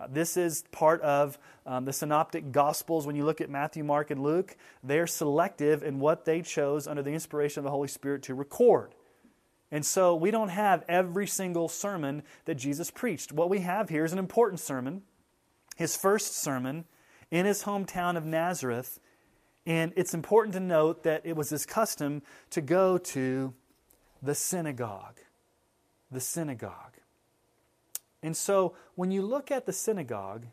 [0.00, 3.06] Uh, this is part of um, the synoptic gospels.
[3.06, 7.02] When you look at Matthew, Mark, and Luke, they're selective in what they chose under
[7.02, 8.94] the inspiration of the Holy Spirit to record.
[9.70, 13.30] And so we don't have every single sermon that Jesus preached.
[13.30, 15.02] What we have here is an important sermon,
[15.76, 16.86] his first sermon
[17.30, 18.98] in his hometown of Nazareth.
[19.66, 23.52] And it's important to note that it was his custom to go to
[24.22, 25.18] the synagogue.
[26.10, 26.89] The synagogue.
[28.22, 30.46] And so when you look at the synagogue,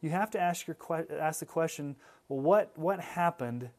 [0.00, 0.76] you have to ask, your,
[1.18, 1.96] ask the question
[2.28, 3.70] well, what, what happened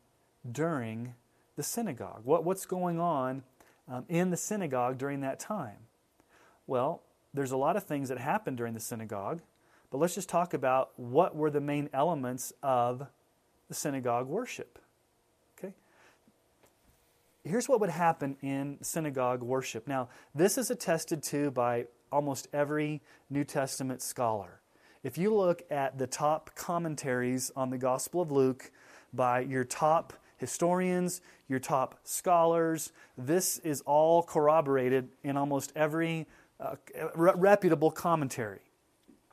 [0.52, 1.14] during
[1.56, 2.22] the synagogue?
[2.24, 3.44] What, what's going on
[3.88, 5.78] um, in the synagogue during that time?
[6.68, 7.02] Well,
[7.34, 9.42] there's a lot of things that happened during the synagogue,
[9.92, 13.06] but let's just talk about what were the main elements of
[13.68, 14.80] the synagogue worship.
[15.58, 15.74] Okay?
[17.44, 19.88] Here's what would happen in synagogue worship.
[19.88, 24.62] Now, this is attested to by almost every New Testament scholar.
[25.04, 28.72] If you look at the top commentaries on the Gospel of Luke
[29.14, 36.28] by your top historians, your top scholars, this is all corroborated in almost every
[36.60, 36.76] uh,
[37.16, 38.62] reputable commentary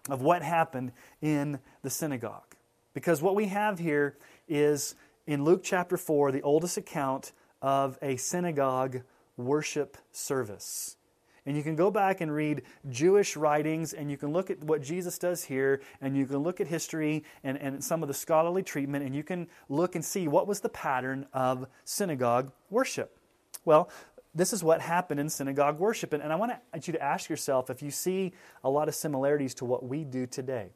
[0.08, 2.56] of what happened in the synagogue.
[2.94, 4.16] Because what we have here
[4.48, 4.94] is
[5.26, 9.02] in Luke chapter 4, the oldest account of a synagogue
[9.36, 10.96] worship service.
[11.44, 14.80] And you can go back and read Jewish writings, and you can look at what
[14.80, 18.62] Jesus does here, and you can look at history and, and some of the scholarly
[18.62, 23.18] treatment, and you can look and see what was the pattern of synagogue worship.
[23.64, 23.90] Well,
[24.34, 26.12] this is what happened in synagogue worship.
[26.12, 26.52] And, and I want
[26.86, 28.32] you to ask yourself if you see
[28.64, 30.70] a lot of similarities to what we do today.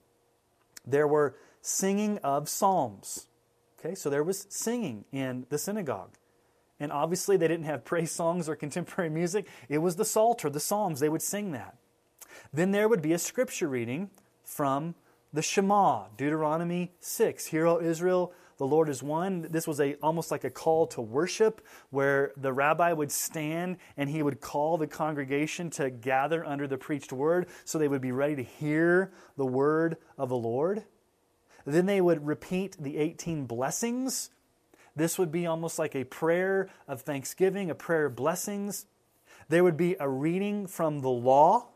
[0.87, 3.27] There were singing of psalms.
[3.79, 6.15] Okay, so there was singing in the synagogue.
[6.79, 9.49] And obviously, they didn't have praise songs or contemporary music.
[9.69, 11.01] It was the Psalter, the Psalms.
[11.01, 11.77] They would sing that.
[12.53, 14.11] Then there would be a scripture reading
[14.45, 14.95] from
[15.33, 17.47] the Shema, Deuteronomy 6.
[17.47, 19.47] Hear, O Israel, the Lord is one.
[19.51, 21.61] This was a, almost like a call to worship
[21.91, 26.79] where the rabbi would stand and he would call the congregation to gather under the
[26.79, 30.85] preached word so they would be ready to hear the word of the Lord.
[31.67, 34.31] Then they would repeat the 18 blessings
[34.97, 38.87] this would be almost like a prayer of thanksgiving, a prayer of blessings.
[39.49, 41.69] There would be a reading from the law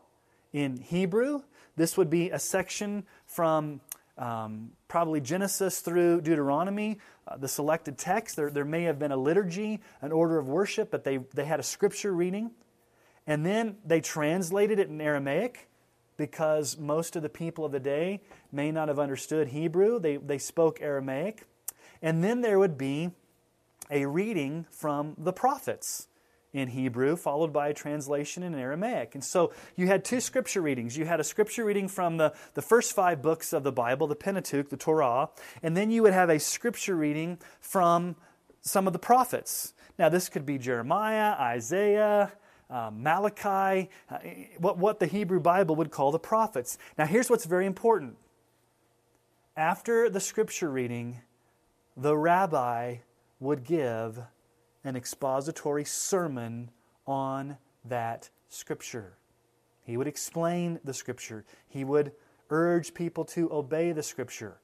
[0.51, 1.43] in Hebrew.
[1.75, 3.79] This would be a section from
[4.17, 8.35] um, probably Genesis through Deuteronomy, uh, the selected text.
[8.35, 11.59] There, there may have been a liturgy, an order of worship, but they, they had
[11.59, 12.51] a scripture reading.
[13.27, 15.69] And then they translated it in Aramaic
[16.17, 19.99] because most of the people of the day may not have understood Hebrew.
[19.99, 21.45] They, they spoke Aramaic.
[22.01, 23.11] And then there would be
[23.89, 26.07] a reading from the prophets
[26.53, 29.15] in Hebrew, followed by a translation in Aramaic.
[29.15, 30.97] And so you had two scripture readings.
[30.97, 34.15] You had a scripture reading from the, the first five books of the Bible, the
[34.15, 35.29] Pentateuch, the Torah,
[35.63, 38.15] and then you would have a scripture reading from
[38.61, 39.73] some of the prophets.
[39.97, 42.33] Now, this could be Jeremiah, Isaiah,
[42.69, 44.17] uh, Malachi, uh,
[44.57, 46.77] what, what the Hebrew Bible would call the prophets.
[46.97, 48.17] Now, here's what's very important.
[49.55, 51.21] After the scripture reading,
[51.95, 52.97] the rabbi
[53.39, 54.19] would give
[54.83, 56.71] an expository sermon
[57.05, 59.17] on that scripture.
[59.83, 61.45] He would explain the scripture.
[61.67, 62.11] He would
[62.49, 64.59] urge people to obey the scripture.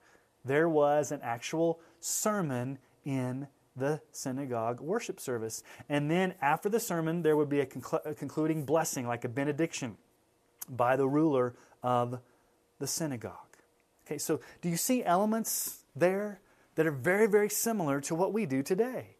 [0.45, 5.63] There was an actual sermon in the synagogue worship service.
[5.87, 9.29] And then after the sermon, there would be a, conclu- a concluding blessing, like a
[9.29, 9.97] benediction,
[10.69, 12.19] by the ruler of
[12.79, 13.33] the synagogue.
[14.05, 16.39] Okay, so do you see elements there
[16.77, 19.17] that are very, very similar to what we do today.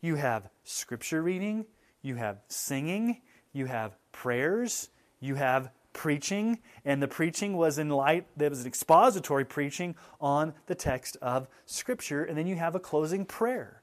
[0.00, 1.66] You have scripture reading,
[2.02, 3.20] you have singing,
[3.52, 4.88] you have prayers,
[5.20, 10.54] you have preaching, and the preaching was in light, there was an expository preaching on
[10.66, 13.81] the text of Scripture, and then you have a closing prayer.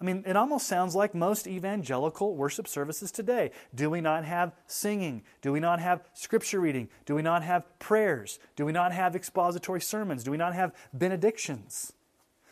[0.00, 3.50] I mean, it almost sounds like most evangelical worship services today.
[3.74, 5.22] Do we not have singing?
[5.42, 6.88] Do we not have scripture reading?
[7.04, 8.38] Do we not have prayers?
[8.54, 10.22] Do we not have expository sermons?
[10.22, 11.92] Do we not have benedictions?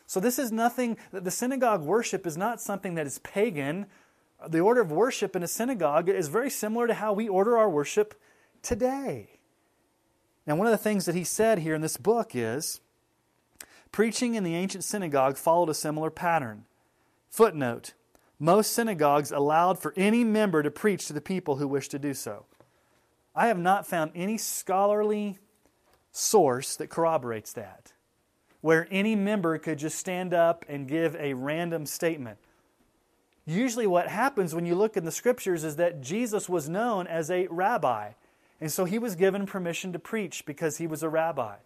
[0.09, 3.87] So, this is nothing, that the synagogue worship is not something that is pagan
[4.49, 7.71] the order of worship in a synagogue is very similar to how we order our
[7.71, 8.21] worship
[8.63, 9.41] today.
[10.47, 12.81] Now, one of the things that he said here in this book is
[13.93, 16.65] preaching in the ancient synagogue followed a similar pattern.
[17.29, 17.95] Footnote
[18.39, 22.15] Most synagogues allowed for any member to preach to the people who wished to do
[22.15, 22.47] so.
[23.35, 25.39] I have not found any scholarly
[26.11, 27.93] source that corroborates that,
[28.63, 32.39] where any member could just stand up and give a random statement.
[33.47, 37.31] Usually, what happens when you look in the scriptures is that Jesus was known as
[37.31, 38.13] a rabbi.
[38.61, 41.57] And so he was given permission to preach because he was a rabbi.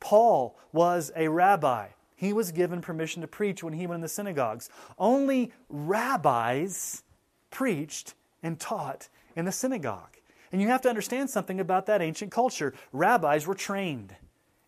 [0.00, 1.88] Paul was a rabbi.
[2.16, 4.70] He was given permission to preach when he went in the synagogues.
[4.98, 7.02] Only rabbis
[7.50, 10.16] preached and taught in the synagogue.
[10.50, 12.72] And you have to understand something about that ancient culture.
[12.92, 14.16] Rabbis were trained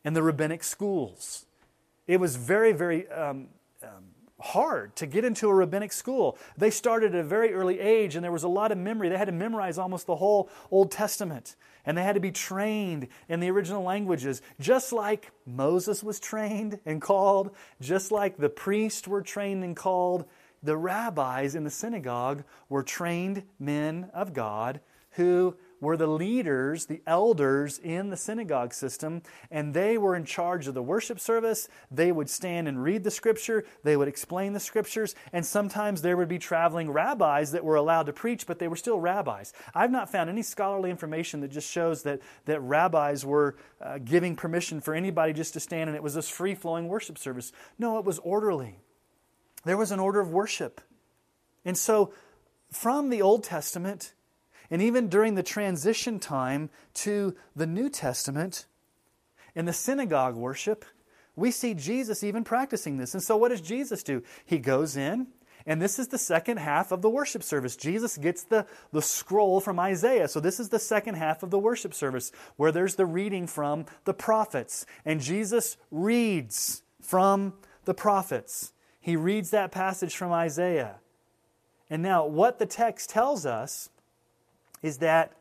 [0.05, 1.47] in the rabbinic schools.
[2.07, 3.49] It was very, very um,
[3.83, 4.05] um,
[4.41, 6.39] hard to get into a rabbinic school.
[6.57, 9.09] They started at a very early age, and there was a lot of memory.
[9.09, 13.09] They had to memorize almost the whole Old Testament, and they had to be trained
[13.29, 19.09] in the original languages, just like Moses was trained and called, just like the priests
[19.09, 20.25] were trained and called.
[20.63, 24.81] The rabbis in the synagogue were trained men of God
[25.13, 30.69] who were the leaders, the elders in the synagogue system, and they were in charge
[30.69, 31.69] of the worship service.
[31.91, 36.17] They would stand and read the scripture, they would explain the scriptures, and sometimes there
[36.17, 39.53] would be traveling rabbis that were allowed to preach, but they were still rabbis.
[39.75, 44.37] I've not found any scholarly information that just shows that, that rabbis were uh, giving
[44.37, 47.53] permission for anybody just to stand and it was this free flowing worship service.
[47.79, 48.79] No, it was orderly.
[49.65, 50.81] There was an order of worship.
[51.65, 52.13] And so,
[52.71, 54.13] from the Old Testament,
[54.71, 58.67] and even during the transition time to the New Testament,
[59.55, 60.85] in the synagogue worship,
[61.37, 63.15] we see Jesus even practicing this.
[63.15, 64.23] And so, what does Jesus do?
[64.45, 65.29] He goes in,
[65.67, 67.77] and this is the second half of the worship service.
[67.77, 70.29] Jesus gets the, the scroll from Isaiah.
[70.29, 73.87] So, this is the second half of the worship service where there's the reading from
[74.05, 74.85] the prophets.
[75.05, 77.55] And Jesus reads from
[77.85, 78.73] the prophets.
[79.01, 80.97] He reads that passage from Isaiah.
[81.89, 83.91] And now, what the text tells us
[84.83, 85.33] is that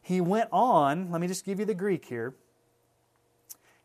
[0.00, 2.34] he went on, let me just give you the Greek here.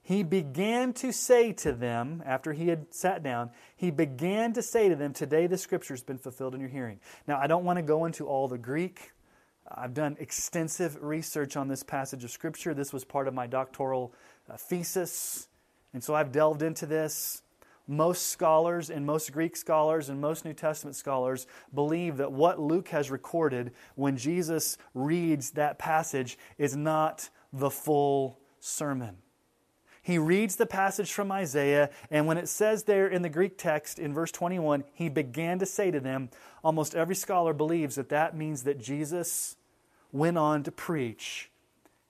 [0.02, 4.88] He began to say to them, after he had sat down, he began to say
[4.88, 7.02] to them, Today the scripture has been fulfilled in your hearing.
[7.28, 9.12] Now, I don't want to go into all the Greek.
[9.70, 12.74] I've done extensive research on this passage of scripture.
[12.74, 14.14] This was part of my doctoral
[14.50, 15.50] uh, thesis.
[15.94, 17.42] And so I've delved into this
[17.88, 22.90] most scholars and most Greek scholars and most New Testament scholars believe that what Luke
[22.90, 29.18] has recorded when Jesus reads that passage is not the full sermon.
[30.02, 34.00] He reads the passage from Isaiah, and when it says there in the Greek text
[34.00, 36.30] in verse 21, he began to say to them,
[36.64, 39.58] almost every scholar believes that that means that Jesus
[40.14, 41.52] went on to preach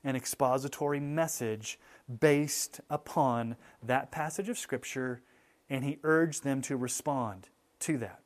[0.03, 1.79] an expository message
[2.19, 5.21] based upon that passage of Scripture
[5.69, 7.49] and he urged them to respond
[7.79, 8.21] to that.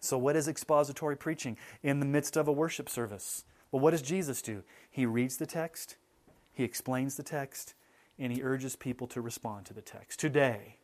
[0.00, 3.44] So, what is expository preaching in the midst of a worship service?
[3.70, 4.62] Well, what does Jesus do?
[4.90, 5.96] He reads the text,
[6.52, 7.74] he explains the text,
[8.18, 10.18] and he urges people to respond to the text.
[10.18, 10.76] Today,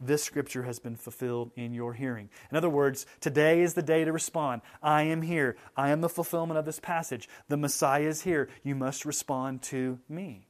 [0.00, 2.28] this scripture has been fulfilled in your hearing.
[2.50, 4.60] In other words, today is the day to respond.
[4.82, 5.56] I am here.
[5.76, 7.28] I am the fulfillment of this passage.
[7.48, 8.48] The Messiah is here.
[8.62, 10.48] You must respond to me.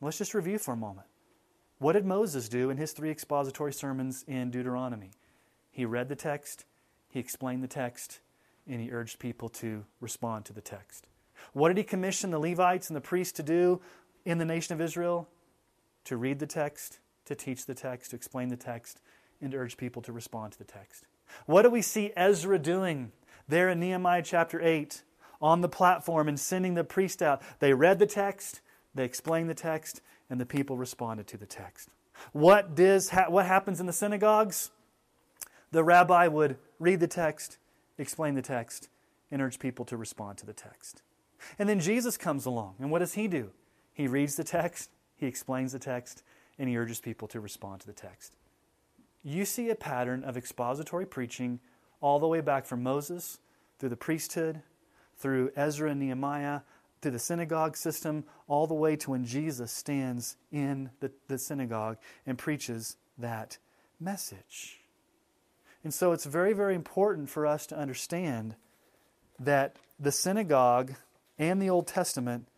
[0.00, 1.06] Let's just review for a moment.
[1.78, 5.10] What did Moses do in his three expository sermons in Deuteronomy?
[5.70, 6.64] He read the text,
[7.08, 8.20] he explained the text,
[8.66, 11.08] and he urged people to respond to the text.
[11.52, 13.80] What did he commission the Levites and the priests to do
[14.24, 15.28] in the nation of Israel?
[16.04, 19.00] To read the text, to teach the text, to explain the text,
[19.40, 21.06] and to urge people to respond to the text.
[21.46, 23.12] What do we see Ezra doing
[23.48, 25.02] there in Nehemiah chapter 8
[25.42, 27.42] on the platform and sending the priest out?
[27.58, 28.60] They read the text,
[28.94, 30.00] they explained the text,
[30.30, 31.88] and the people responded to the text.
[32.32, 34.70] What, does ha- what happens in the synagogues?
[35.70, 37.58] The rabbi would read the text,
[37.98, 38.88] explain the text,
[39.30, 41.02] and urge people to respond to the text.
[41.58, 43.50] And then Jesus comes along, and what does he do?
[43.92, 46.22] He reads the text, he explains the text,
[46.58, 48.36] and he urges people to respond to the text.
[49.22, 51.60] You see a pattern of expository preaching
[52.00, 53.38] all the way back from Moses,
[53.78, 54.62] through the priesthood,
[55.16, 56.60] through Ezra and Nehemiah,
[57.04, 61.98] to the synagogue system all the way to when Jesus stands in the, the synagogue
[62.26, 63.58] and preaches that
[64.00, 64.80] message.
[65.84, 68.56] And so it's very, very important for us to understand
[69.38, 70.94] that the synagogue
[71.38, 72.48] and the Old Testament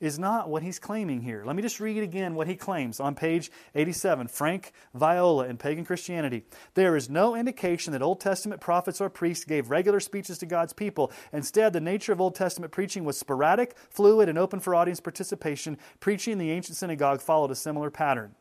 [0.00, 1.42] is not what he's claiming here.
[1.44, 4.28] Let me just read again what he claims on page 87.
[4.28, 6.44] Frank Viola in Pagan Christianity.
[6.74, 10.72] There is no indication that Old Testament prophets or priests gave regular speeches to God's
[10.72, 11.12] people.
[11.32, 15.78] Instead, the nature of Old Testament preaching was sporadic, fluid, and open for audience participation.
[16.00, 18.34] Preaching in the ancient synagogue followed a similar pattern.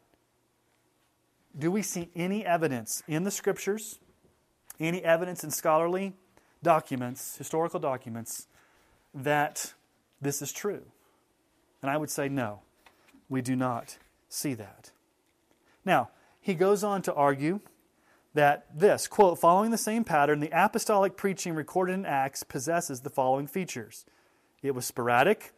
[1.57, 3.97] Do we see any evidence in the scriptures,
[4.79, 6.13] any evidence in scholarly
[6.61, 8.47] documents, historical documents,
[9.15, 9.73] that
[10.21, 10.83] this is true?
[11.81, 12.61] And I would say no,
[13.29, 13.97] we do not
[14.29, 14.91] see that.
[15.85, 16.09] Now,
[16.39, 17.59] he goes on to argue
[18.33, 23.09] that this, quote, following the same pattern, the apostolic preaching recorded in Acts possesses the
[23.09, 24.05] following features
[24.63, 25.53] it was sporadic,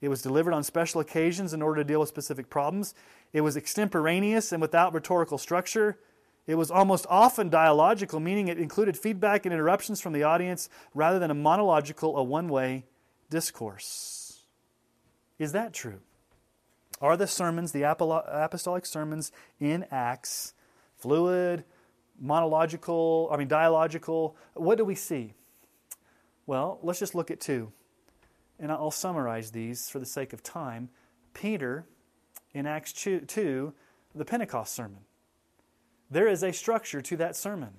[0.00, 2.94] it was delivered on special occasions in order to deal with specific problems,
[3.32, 5.98] it was extemporaneous and without rhetorical structure.
[6.46, 11.18] It was almost often dialogical, meaning it included feedback and interruptions from the audience rather
[11.18, 12.84] than a monological, a one way
[13.30, 14.15] discourse.
[15.38, 16.00] Is that true?
[17.00, 20.54] Are the sermons, the apostolic sermons in Acts,
[20.96, 21.64] fluid,
[22.18, 24.36] monological, I mean, dialogical?
[24.54, 25.34] What do we see?
[26.46, 27.72] Well, let's just look at two.
[28.58, 30.88] And I'll summarize these for the sake of time.
[31.34, 31.84] Peter,
[32.54, 33.74] in Acts 2,
[34.14, 35.00] the Pentecost sermon.
[36.10, 37.74] There is a structure to that sermon.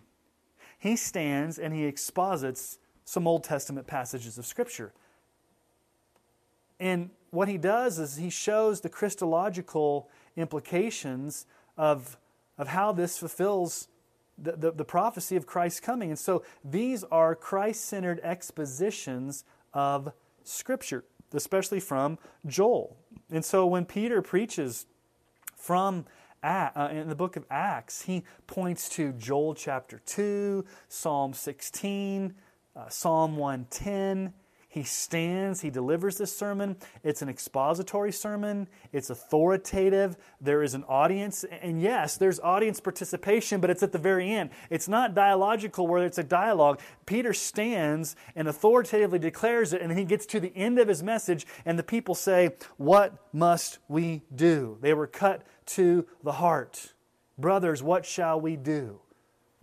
[0.78, 4.94] He stands and he exposits some Old Testament passages of Scripture.
[6.80, 11.46] And what he does is he shows the Christological implications
[11.78, 12.18] of,
[12.58, 13.88] of how this fulfills
[14.38, 16.10] the, the, the prophecy of Christ's coming.
[16.10, 20.12] And so these are Christ centered expositions of
[20.44, 21.04] Scripture,
[21.34, 22.98] especially from Joel.
[23.30, 24.86] And so when Peter preaches
[25.56, 26.06] from
[26.44, 32.34] uh, in the book of Acts, he points to Joel chapter 2, Psalm 16,
[32.76, 34.34] uh, Psalm 110.
[34.78, 36.76] He stands, he delivers this sermon.
[37.04, 40.18] It's an expository sermon, it's authoritative.
[40.40, 41.44] There is an audience.
[41.64, 44.52] And yes, there's audience participation, but it's at the very end.
[44.70, 46.80] It's not dialogical where it's a dialogue.
[47.08, 51.48] Peter stands and authoritatively declares it, and he gets to the end of his message,
[51.66, 54.78] and the people say, What must we do?
[54.82, 55.42] They were cut
[55.78, 56.94] to the heart.
[57.36, 59.02] Brothers, what shall we do?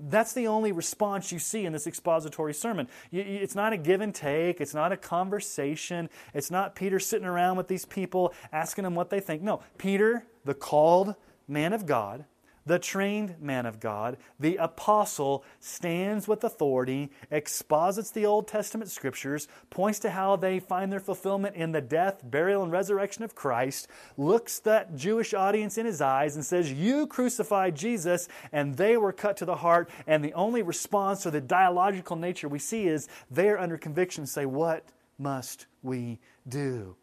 [0.06, 2.88] That's the only response you see in this expository sermon.
[3.10, 4.60] It's not a give and take.
[4.60, 6.10] It's not a conversation.
[6.34, 9.40] It's not Peter sitting around with these people asking them what they think.
[9.40, 11.14] No, Peter, the called
[11.48, 12.26] man of God,
[12.66, 19.48] the trained man of God, the apostle, stands with authority, exposits the Old Testament scriptures,
[19.70, 23.88] points to how they find their fulfillment in the death, burial, and resurrection of Christ,
[24.16, 29.12] looks that Jewish audience in his eyes and says, You crucified Jesus, and they were
[29.12, 29.90] cut to the heart.
[30.06, 34.46] And the only response or the dialogical nature we see is they're under conviction say,
[34.46, 34.84] What
[35.18, 36.96] must we do?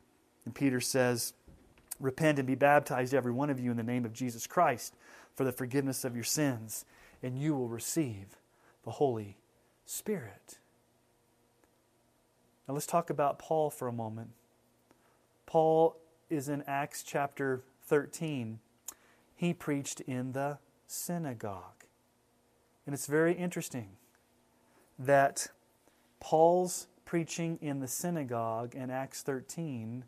[0.46, 1.34] And Peter says,
[2.00, 4.96] Repent and be baptized, every one of you, in the name of Jesus Christ
[5.42, 6.86] for the forgiveness of your sins,
[7.24, 8.38] and you will receive
[8.84, 9.38] the Holy
[9.88, 10.60] Spirit.
[12.68, 14.30] Now let's talk about Paul for a moment.
[15.48, 15.98] Paul
[16.30, 18.60] is in Acts chapter 13.
[19.34, 21.86] He preached in the synagogue.
[22.86, 23.90] And it's very interesting
[25.00, 25.48] that
[26.20, 30.04] Paul's preaching in the synagogue in Acts 13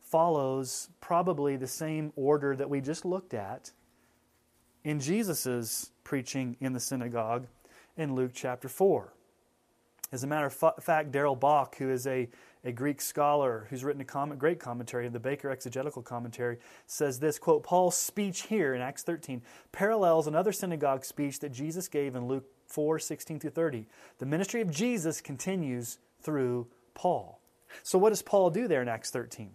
[0.00, 3.72] follows probably the same order that we just looked at
[4.84, 7.46] in Jesus' preaching in the synagogue
[7.96, 9.12] in Luke chapter 4.
[10.10, 12.28] As a matter of fact, Darrell Bock, who is a,
[12.64, 17.38] a Greek scholar who's written a comment, great commentary, the Baker Exegetical Commentary, says this
[17.38, 22.26] quote, Paul's speech here in Acts 13 parallels another synagogue speech that Jesus gave in
[22.26, 23.86] Luke 4 16 through 30.
[24.18, 27.40] The ministry of Jesus continues through Paul.
[27.82, 29.50] So, what does Paul do there in Acts 13?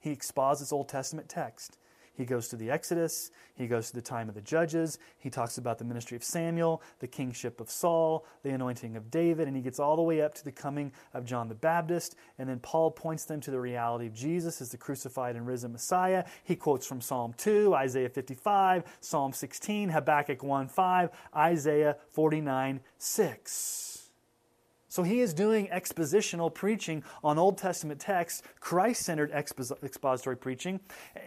[0.00, 1.78] He exposits Old Testament text.
[2.12, 5.58] He goes to the Exodus, he goes to the time of the judges, he talks
[5.58, 9.62] about the ministry of Samuel, the kingship of Saul, the anointing of David, and he
[9.62, 12.16] gets all the way up to the coming of John the Baptist.
[12.38, 15.72] And then Paul points them to the reality of Jesus as the crucified and risen
[15.72, 16.24] Messiah.
[16.44, 23.89] He quotes from Psalm 2, Isaiah 55, Psalm 16, Habakkuk 1 5, Isaiah 49 6.
[24.90, 30.80] So he is doing expositional preaching on Old Testament texts, Christ centered expository preaching.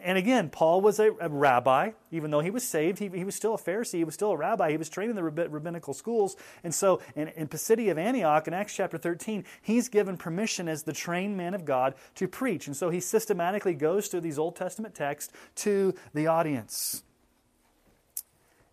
[0.03, 1.91] And again, Paul was a, a rabbi.
[2.11, 4.38] Even though he was saved, he, he, was still a Pharisee, he was still a
[4.38, 6.36] rabbi, he was trained in the rabbinical schools.
[6.66, 10.84] And so in, in Pisidia of Antioch, in Acts chapter 13, he's given permission as
[10.84, 12.68] the trained man of God to preach.
[12.68, 17.03] And so he systematically goes through these Old Testament texts to the audience.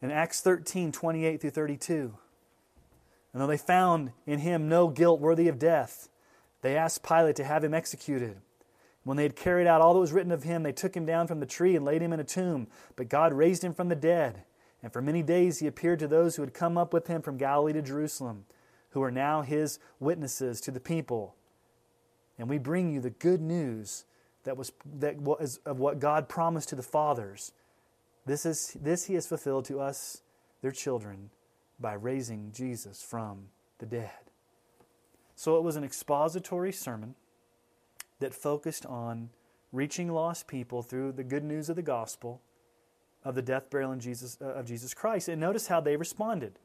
[0.02, 2.14] In Acts 13, 28 through 32.
[3.32, 6.08] And though they found in him no guilt worthy of death,
[6.62, 8.36] they asked Pilate to have him executed.
[9.04, 11.26] When they had carried out all that was written of him, they took him down
[11.26, 12.66] from the tree and laid him in a tomb.
[12.96, 14.44] But God raised him from the dead.
[14.82, 17.38] And for many days he appeared to those who had come up with him from
[17.38, 18.44] Galilee to Jerusalem,
[18.90, 21.34] who are now his witnesses to the people.
[22.38, 24.04] And we bring you the good news
[24.44, 27.52] that was, that was of what God promised to the fathers.
[28.26, 30.22] This, is, this he has fulfilled to us,
[30.62, 31.30] their children,
[31.80, 34.10] by raising Jesus from the dead.
[35.34, 37.14] So it was an expository sermon
[38.18, 39.30] that focused on
[39.72, 42.42] reaching lost people through the good news of the gospel
[43.24, 45.28] of the death, burial, and Jesus, uh, of Jesus Christ.
[45.28, 46.58] And notice how they responded.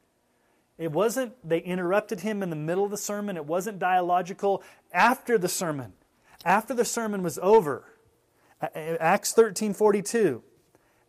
[0.78, 3.38] It wasn't, they interrupted him in the middle of the sermon.
[3.38, 4.62] It wasn't dialogical
[4.92, 5.94] after the sermon.
[6.44, 7.86] After the sermon was over,
[8.62, 10.44] Acts 13 42,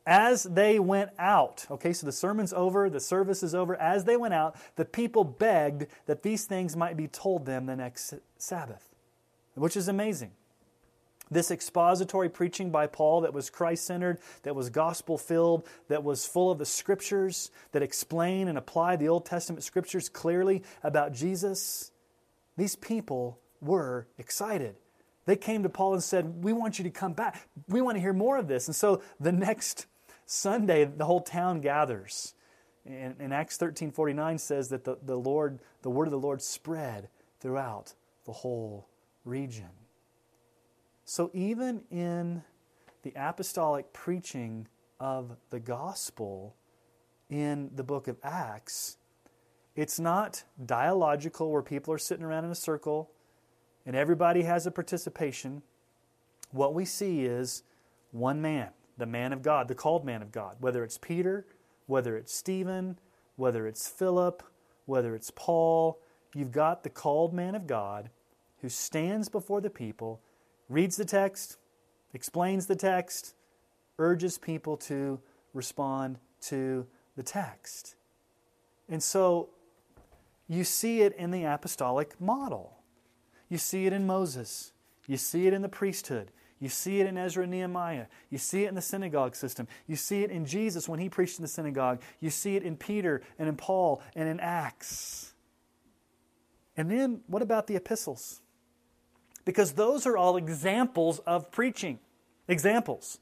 [0.06, 3.74] as they went out, okay, so the sermon's over, the service is over.
[3.76, 7.74] As they went out, the people begged that these things might be told them the
[7.74, 8.94] next Sabbath,
[9.54, 10.30] which is amazing.
[11.28, 16.24] This expository preaching by Paul that was Christ centered, that was gospel filled, that was
[16.24, 21.90] full of the scriptures that explain and apply the Old Testament scriptures clearly about Jesus,
[22.56, 24.76] these people were excited.
[25.24, 27.48] They came to Paul and said, We want you to come back.
[27.66, 28.68] We want to hear more of this.
[28.68, 29.86] And so the next
[30.26, 32.34] Sunday, the whole town gathers.
[32.84, 36.42] And, and Acts 13 49 says that the, the Lord, the word of the Lord
[36.42, 37.08] spread
[37.40, 38.88] throughout the whole
[39.24, 39.70] region.
[41.04, 42.42] So even in
[43.02, 44.66] the apostolic preaching
[44.98, 46.56] of the gospel
[47.30, 48.96] in the book of Acts,
[49.76, 53.10] it's not dialogical where people are sitting around in a circle
[53.84, 55.62] and everybody has a participation.
[56.50, 57.62] What we see is
[58.10, 61.46] one man, the man of God, the called man of God, whether it's Peter,
[61.86, 62.98] whether it's Stephen,
[63.36, 64.42] whether it's Philip,
[64.86, 66.00] whether it's Paul,
[66.34, 68.10] you've got the called man of God
[68.60, 70.20] who stands before the people
[70.68, 71.58] reads the text,
[72.14, 73.34] explains the text,
[73.98, 75.20] urges people to
[75.52, 76.86] respond to
[77.16, 77.96] the text.
[78.88, 79.50] And so
[80.48, 82.78] you see it in the apostolic model.
[83.48, 84.72] You see it in Moses.
[85.06, 86.30] You see it in the priesthood.
[86.58, 88.06] You see it in Ezra and Nehemiah.
[88.30, 89.68] You see it in the synagogue system.
[89.86, 92.00] You see it in Jesus when he preached in the synagogue.
[92.20, 95.34] You see it in Peter and in Paul and in Acts.
[96.76, 98.40] And then what about the epistles?
[99.46, 101.98] because those are all examples of preaching.
[102.48, 103.18] Examples.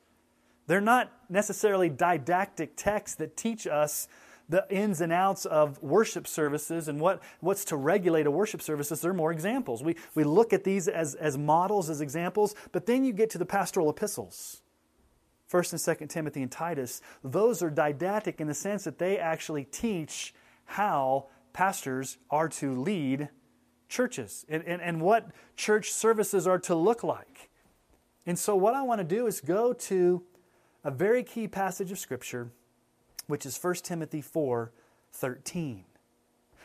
[0.67, 4.09] They're not necessarily didactic texts that teach us
[4.49, 9.01] the ins and outs of worship services and what, what's to regulate a worship services.
[9.01, 9.83] there are more examples.
[9.83, 13.39] We, we look at these as, as models, as examples, but then you get to
[13.39, 14.61] the pastoral epistles.
[15.47, 19.65] First and Second Timothy and Titus, those are didactic in the sense that they actually
[19.65, 20.35] teach
[20.65, 23.29] how pastors are to lead
[23.89, 27.51] churches and, and, and what church services are to look like.
[28.27, 30.23] And so, what I want to do is go to
[30.83, 32.51] a very key passage of Scripture,
[33.27, 34.73] which is 1 Timothy 4
[35.13, 35.85] 13.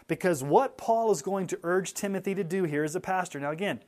[0.07, 3.39] Because what Paul is going to urge Timothy to do here as a pastor.
[3.39, 3.79] Now, again,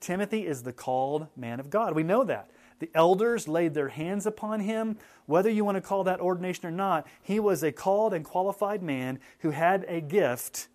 [0.00, 1.94] Timothy is the called man of God.
[1.94, 2.50] We know that.
[2.78, 4.96] The elders laid their hands upon him.
[5.26, 8.82] Whether you want to call that ordination or not, he was a called and qualified
[8.82, 10.68] man who had a gift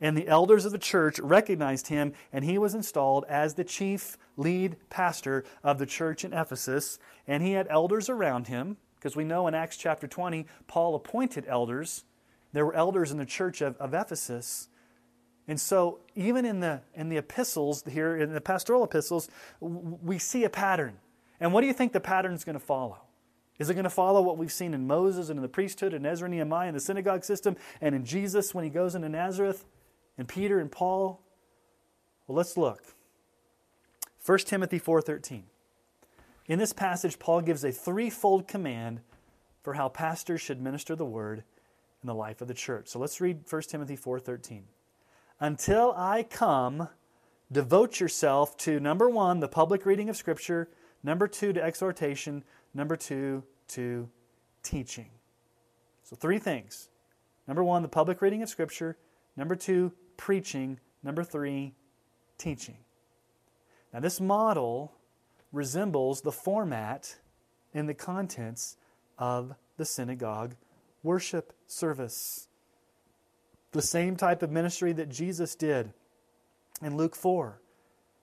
[0.00, 4.18] and the elders of the church recognized him, and he was installed as the chief
[4.36, 6.98] lead pastor of the church in Ephesus.
[7.26, 11.44] And he had elders around him, because we know in Acts chapter 20, Paul appointed
[11.46, 12.04] elders.
[12.54, 14.68] There were elders in the church of, of Ephesus.
[15.46, 19.28] And so, even in the, in the epistles, here in the pastoral epistles,
[19.60, 20.96] we see a pattern.
[21.38, 23.02] And what do you think the pattern is going to follow?
[23.58, 26.06] Is it going to follow what we've seen in Moses and in the priesthood and
[26.06, 29.66] Ezra and Nehemiah and the synagogue system and in Jesus when he goes into Nazareth?
[30.16, 31.20] and Peter and Paul?
[32.26, 32.82] Well, let's look.
[34.24, 35.44] 1 Timothy 4:13.
[36.46, 39.00] In this passage Paul gives a threefold command
[39.62, 41.44] for how pastors should minister the word
[42.02, 42.88] in the life of the church.
[42.88, 44.64] So let's read 1 Timothy 4:13.
[45.40, 46.88] Until I come,
[47.50, 50.68] devote yourself to number 1, the public reading of scripture,
[51.02, 54.10] number 2 to exhortation, number 2 to
[54.62, 55.10] teaching.
[56.02, 56.88] So three things.
[57.48, 58.96] Number 1, the public reading of scripture,
[59.36, 60.78] number 2, preaching.
[61.04, 61.74] Number three,
[62.38, 62.78] teaching.
[63.92, 64.94] Now, this model
[65.54, 67.16] resembles the format
[67.72, 68.76] and the contents
[69.18, 70.54] of the synagogue
[71.02, 72.48] worship service.
[73.72, 75.92] The same type of ministry that Jesus did
[76.82, 77.60] in Luke 4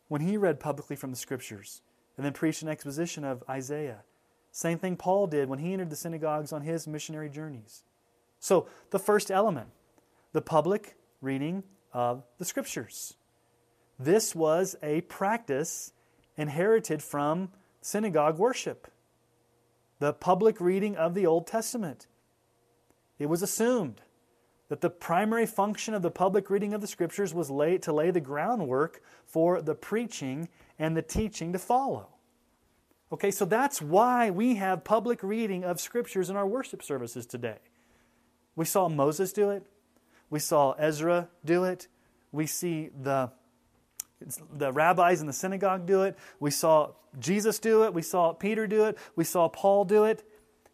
[0.08, 1.82] when he read publicly from the scriptures
[2.18, 4.04] and then preached an exposition of Isaiah.
[4.52, 7.84] Same thing Paul did when he entered the synagogues on his missionary journeys.
[8.40, 9.70] So, the first element,
[10.34, 11.64] the public reading
[11.94, 13.16] of the Scriptures.
[14.00, 15.94] This was a practice
[16.38, 17.50] inherited from
[17.82, 18.88] synagogue worship,
[20.00, 22.08] the public reading of the Old Testament.
[23.20, 24.02] It was assumed
[24.70, 28.10] that the primary function of the public reading of the Scriptures was lay, to lay
[28.10, 30.48] the groundwork for the preaching
[30.80, 32.08] and the teaching to follow.
[33.12, 37.58] Okay, so that's why we have public reading of Scriptures in our worship services today.
[38.56, 39.66] We saw Moses do it,
[40.30, 41.88] we saw Ezra do it,
[42.32, 43.32] we see the
[44.54, 46.18] the rabbis in the synagogue do it.
[46.40, 47.94] We saw Jesus do it.
[47.94, 48.98] We saw Peter do it.
[49.16, 50.24] We saw Paul do it.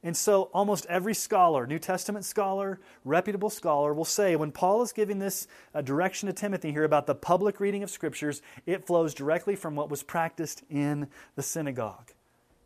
[0.04, 4.94] And so, almost every scholar, New Testament scholar, reputable scholar, will say when Paul is
[4.94, 9.14] giving this uh, direction to Timothy here about the public reading of scriptures, it flows
[9.14, 12.12] directly from what was practiced in the synagogue.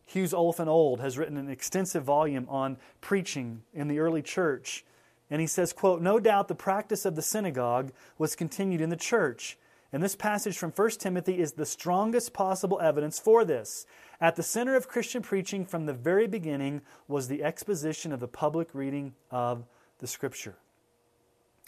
[0.05, 4.83] Hughes Oliphant Old has written an extensive volume on preaching in the early church.
[5.29, 8.97] And he says, quote, No doubt the practice of the synagogue was continued in the
[8.97, 9.57] church
[9.93, 13.85] and this passage from 1 Timothy is the strongest possible evidence for this.
[14.21, 18.27] At the center of Christian preaching from the very beginning was the exposition of the
[18.27, 19.65] public reading of
[19.99, 20.57] the Scripture.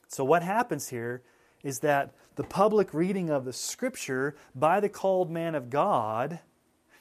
[0.08, 1.22] So, what happens here
[1.64, 6.40] is that the public reading of the Scripture by the called man of God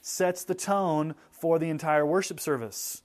[0.00, 3.02] sets the tone for the entire worship service.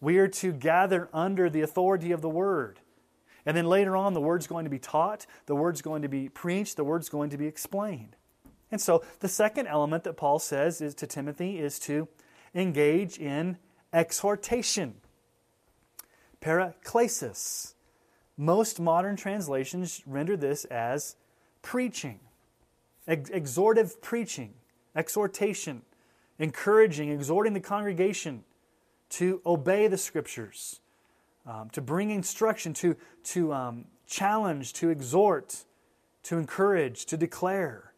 [0.00, 2.80] We are to gather under the authority of the Word.
[3.46, 6.28] And then later on, the word's going to be taught, the word's going to be
[6.28, 8.16] preached, the word's going to be explained.
[8.70, 12.08] And so the second element that Paul says is to Timothy is to
[12.54, 13.58] engage in
[13.92, 14.94] exhortation.
[16.40, 17.74] Paraklesis.
[18.36, 21.14] Most modern translations render this as
[21.62, 22.18] preaching,
[23.06, 24.54] ex- exhortive preaching,
[24.96, 25.82] exhortation,
[26.38, 28.42] encouraging, exhorting the congregation
[29.10, 30.80] to obey the scriptures
[31.46, 35.64] um, to bring instruction, to, to um, challenge, to exhort,
[36.24, 37.93] to encourage, to declare.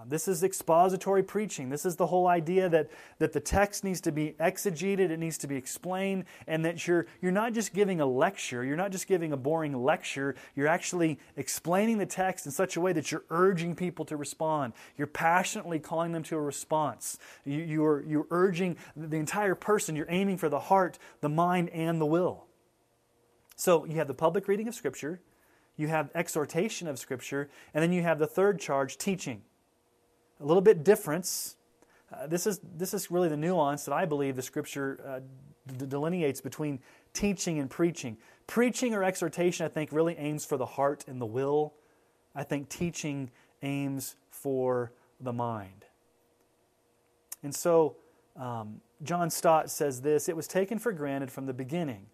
[0.00, 1.68] Uh, this is expository preaching.
[1.68, 2.88] This is the whole idea that,
[3.18, 7.06] that the text needs to be exegeted, it needs to be explained, and that you're,
[7.20, 11.18] you're not just giving a lecture, you're not just giving a boring lecture, you're actually
[11.36, 14.72] explaining the text in such a way that you're urging people to respond.
[14.96, 17.18] You're passionately calling them to a response.
[17.44, 22.00] You, you're, you're urging the entire person, you're aiming for the heart, the mind, and
[22.00, 22.46] the will.
[23.56, 25.20] So you have the public reading of Scripture,
[25.76, 29.42] you have exhortation of Scripture, and then you have the third charge, teaching
[30.40, 31.56] a little bit difference.
[32.12, 35.20] Uh, this, is, this is really the nuance that I believe the scripture uh,
[35.76, 36.80] d- delineates between
[37.12, 38.16] teaching and preaching.
[38.46, 41.74] Preaching or exhortation, I think, really aims for the heart and the will.
[42.34, 43.30] I think teaching
[43.62, 45.84] aims for the mind.
[47.42, 47.96] And so,
[48.36, 52.06] um, John Stott says this It was taken for granted from the beginning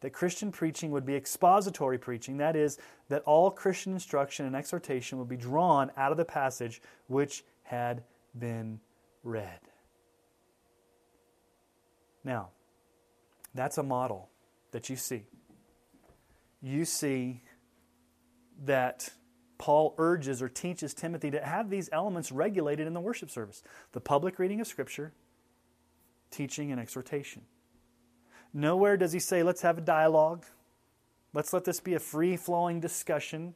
[0.00, 2.78] that Christian preaching would be expository preaching, that is,
[3.08, 8.04] that all Christian instruction and exhortation would be drawn out of the passage which had
[8.38, 8.80] been
[9.22, 9.60] read.
[12.22, 12.50] Now,
[13.54, 14.30] that's a model
[14.70, 15.24] that you see.
[16.62, 17.42] You see
[18.64, 19.10] that
[19.58, 23.62] Paul urges or teaches Timothy to have these elements regulated in the worship service
[23.92, 25.12] the public reading of Scripture,
[26.30, 27.42] teaching, and exhortation.
[28.52, 30.44] Nowhere does he say, let's have a dialogue.
[31.32, 33.54] Let's let this be a free flowing discussion.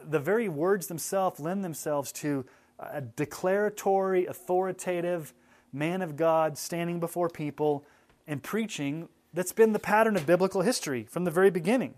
[0.00, 2.44] The very words themselves lend themselves to
[2.78, 5.32] a declaratory, authoritative
[5.72, 7.84] man of God standing before people
[8.26, 11.94] and preaching that's been the pattern of biblical history from the very beginning,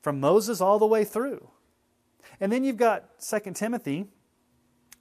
[0.00, 1.48] from Moses all the way through.
[2.40, 4.06] And then you've got 2 Timothy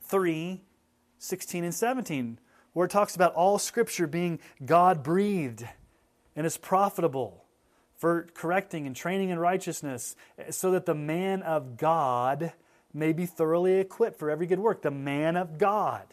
[0.04, 0.62] 3
[1.22, 2.40] 16 and 17,
[2.72, 5.66] where it talks about all scripture being God breathed
[6.34, 7.44] and is profitable
[7.98, 10.16] for correcting and training in righteousness,
[10.50, 12.54] so that the man of God
[12.94, 14.82] may be thoroughly equipped for every good work.
[14.82, 16.06] The man of God.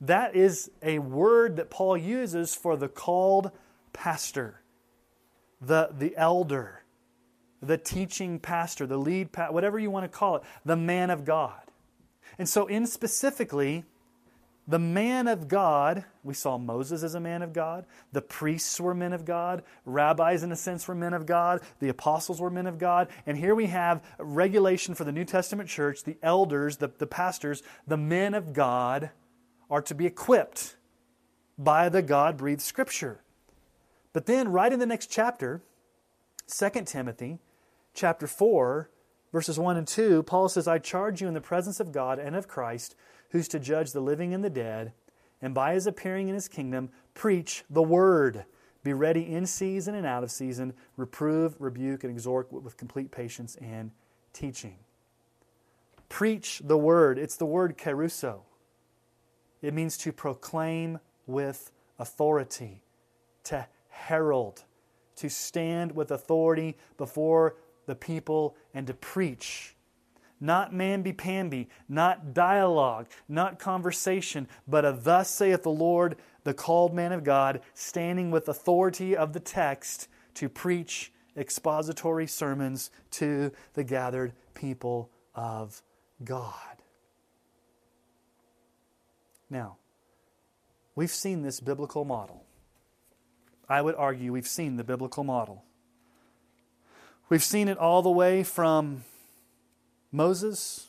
[0.00, 3.50] That is a word that Paul uses for the called
[3.92, 4.60] pastor,
[5.60, 6.82] the, the elder,
[7.62, 11.60] the teaching pastor, the lead, whatever you want to call it, the man of God.
[12.38, 13.84] And so, in specifically,
[14.68, 17.86] the man of God, we saw Moses as a man of God.
[18.12, 19.62] The priests were men of God.
[19.84, 21.60] Rabbis, in a sense, were men of God.
[21.78, 23.08] The apostles were men of God.
[23.26, 26.02] And here we have regulation for the New Testament church.
[26.02, 29.10] The elders, the, the pastors, the men of God
[29.70, 30.76] are to be equipped
[31.56, 33.22] by the God breathed scripture.
[34.12, 35.62] But then, right in the next chapter,
[36.48, 37.38] 2 Timothy,
[37.94, 38.90] chapter 4,
[39.32, 42.34] verses 1 and 2, Paul says, I charge you in the presence of God and
[42.34, 42.96] of Christ
[43.30, 44.92] who's to judge the living and the dead,
[45.42, 48.44] and by his appearing in his kingdom, preach the word.
[48.82, 53.56] Be ready in season and out of season, reprove, rebuke, and exhort with complete patience
[53.56, 53.90] and
[54.32, 54.76] teaching.
[56.08, 57.18] Preach the word.
[57.18, 58.40] It's the word kerusso.
[59.62, 62.82] it means to proclaim with authority,
[63.44, 64.64] to herald,
[65.16, 67.56] to stand with authority before
[67.86, 69.75] the people and to preach.
[70.40, 76.94] Not mamby pamby, not dialogue, not conversation, but a thus saith the Lord, the called
[76.94, 83.84] man of God, standing with authority of the text to preach expository sermons to the
[83.84, 85.82] gathered people of
[86.22, 86.52] God.
[89.48, 89.76] Now,
[90.94, 92.44] we've seen this biblical model.
[93.68, 95.64] I would argue we've seen the biblical model.
[97.28, 99.02] We've seen it all the way from
[100.12, 100.88] Moses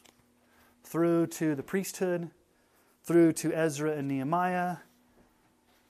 [0.84, 2.30] through to the priesthood,
[3.04, 4.78] through to Ezra and Nehemiah,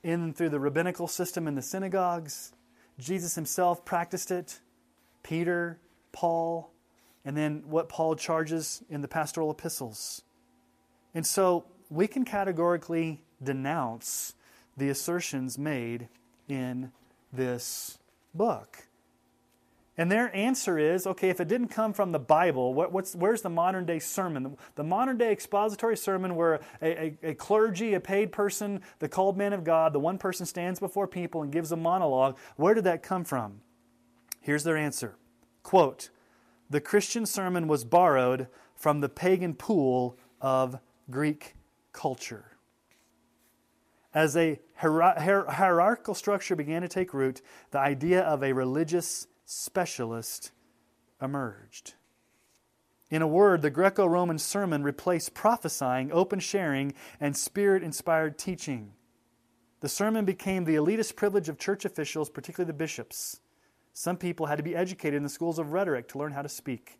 [0.02, 2.52] in through the rabbinical system in the synagogues.
[2.98, 4.60] Jesus himself practiced it,
[5.22, 5.78] Peter,
[6.12, 6.72] Paul,
[7.24, 10.22] and then what Paul charges in the pastoral epistles.
[11.14, 14.34] And so we can categorically denounce
[14.76, 16.08] the assertions made
[16.48, 16.92] in
[17.32, 17.98] this
[18.34, 18.87] book.
[19.98, 23.50] And their answer is okay, if it didn't come from the Bible, what, where's the
[23.50, 24.56] modern day sermon?
[24.76, 29.36] The modern day expository sermon where a, a, a, clergy, a paid person, the called
[29.36, 32.84] man of God, the one person stands before people and gives a monologue, where did
[32.84, 33.60] that come from?
[34.40, 35.16] Here's their answer
[35.64, 36.10] Quote,
[36.70, 38.46] the Christian sermon was borrowed
[38.76, 40.78] from the pagan pool of
[41.10, 41.56] Greek
[41.92, 42.52] culture.
[44.14, 47.42] As a hierarchical structure began to take root,
[47.72, 50.50] the idea of a religious specialist
[51.22, 51.94] emerged.
[53.10, 58.92] In a word, the Greco Roman sermon replaced prophesying, open sharing, and spirit inspired teaching.
[59.80, 63.40] The sermon became the elitist privilege of church officials, particularly the bishops.
[63.94, 66.48] Some people had to be educated in the schools of rhetoric to learn how to
[66.48, 66.98] speak.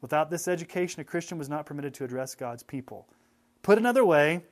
[0.00, 3.08] Without this education, a Christian was not permitted to address God's people.
[3.62, 4.42] Put another way,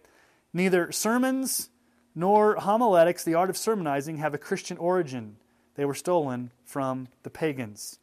[0.52, 1.70] neither sermons
[2.14, 5.38] nor homiletics, the art of sermonizing, have a Christian origin.
[5.76, 7.98] They were stolen from the pagans.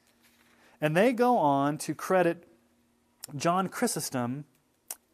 [0.79, 2.47] And they go on to credit
[3.35, 4.45] John Chrysostom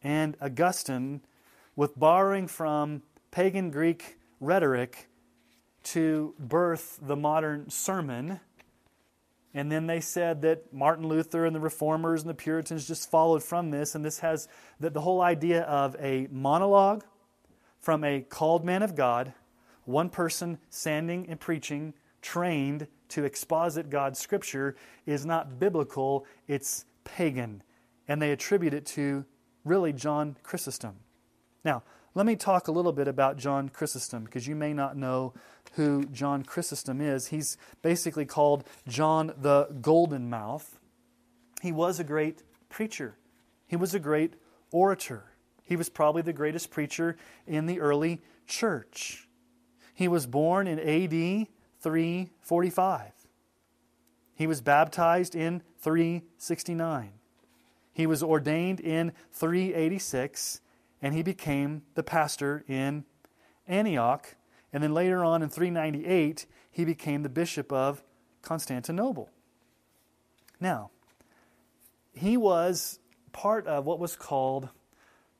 [0.02, 1.22] and Augustine
[1.76, 5.08] with borrowing from pagan Greek rhetoric
[5.82, 8.40] to birth the modern sermon.
[9.54, 13.42] And then they said that Martin Luther and the Reformers and the Puritans just followed
[13.42, 13.94] from this.
[13.94, 14.48] And this has
[14.80, 17.04] that the whole idea of a monologue
[17.80, 19.32] from a called man of God,
[19.84, 27.62] one person standing and preaching trained to exposit God's scripture is not biblical, it's pagan.
[28.08, 29.24] And they attribute it to
[29.64, 30.96] really John Chrysostom.
[31.64, 31.82] Now,
[32.14, 35.32] let me talk a little bit about John Chrysostom because you may not know
[35.74, 37.28] who John Chrysostom is.
[37.28, 40.80] He's basically called John the Golden Mouth.
[41.62, 43.16] He was a great preacher,
[43.66, 44.34] he was a great
[44.72, 45.24] orator.
[45.62, 47.16] He was probably the greatest preacher
[47.46, 49.28] in the early church.
[49.94, 51.46] He was born in AD
[51.80, 53.12] 345.
[54.34, 57.12] He was baptized in 369.
[57.92, 60.60] He was ordained in 386,
[61.02, 63.04] and he became the pastor in
[63.66, 64.36] Antioch.
[64.72, 68.02] And then later on in 398, he became the bishop of
[68.42, 69.28] Constantinople.
[70.60, 70.90] Now,
[72.14, 72.98] he was
[73.32, 74.68] part of what was called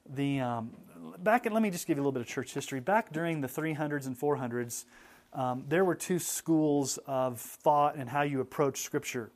[0.09, 0.41] the.
[0.41, 0.73] Um,
[1.19, 2.81] back, let me just give you a little bit of church history.
[2.81, 4.85] Back during the 300s and 400s,
[5.33, 9.31] um, there were two schools of thought and how you approach Scripture.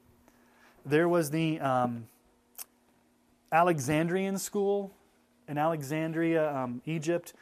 [0.84, 2.08] There was the um,
[3.52, 4.92] Alexandrian school
[5.48, 7.34] in Alexandria, um, Egypt,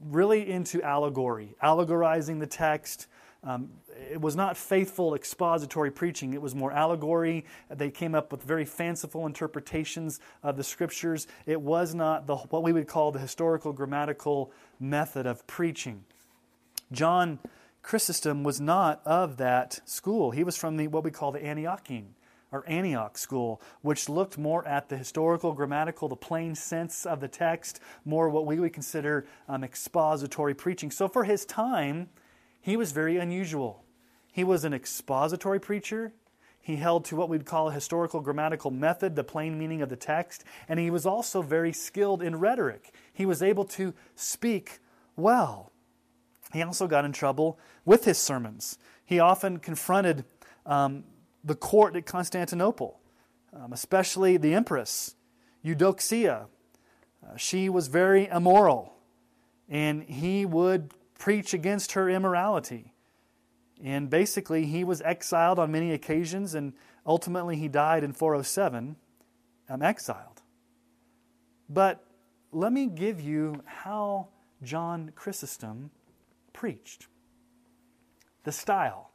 [0.00, 3.06] really into allegory, allegorizing the text.
[3.44, 3.70] Um,
[4.10, 6.32] it was not faithful expository preaching.
[6.34, 7.44] It was more allegory.
[7.70, 11.26] They came up with very fanciful interpretations of the scriptures.
[11.46, 16.04] It was not the, what we would call the historical grammatical method of preaching.
[16.90, 17.38] John
[17.84, 20.30] Chrysostom was not of that school.
[20.30, 22.14] He was from the what we call the Antiochian
[22.50, 27.28] or Antioch school, which looked more at the historical, grammatical, the plain sense of the
[27.28, 30.90] text, more what we would consider um, expository preaching.
[30.90, 32.08] So for his time,
[32.62, 33.84] he was very unusual.
[34.32, 36.14] He was an expository preacher.
[36.62, 39.96] He held to what we'd call a historical grammatical method, the plain meaning of the
[39.96, 42.94] text, and he was also very skilled in rhetoric.
[43.12, 44.78] He was able to speak
[45.16, 45.70] well.
[46.54, 48.78] He also got in trouble with his sermons.
[49.04, 50.24] He often confronted
[50.64, 51.02] um,
[51.42, 53.00] the court at Constantinople,
[53.52, 55.16] um, especially the empress,
[55.64, 56.46] Eudoxia.
[57.26, 58.94] Uh, she was very immoral,
[59.68, 62.92] and he would preach against her immorality.
[63.82, 66.72] And basically, he was exiled on many occasions, and
[67.04, 68.94] ultimately, he died in 407,
[69.68, 70.42] um, exiled.
[71.68, 72.06] But
[72.52, 74.28] let me give you how
[74.62, 75.90] John Chrysostom
[76.54, 77.08] preached,
[78.44, 79.10] the style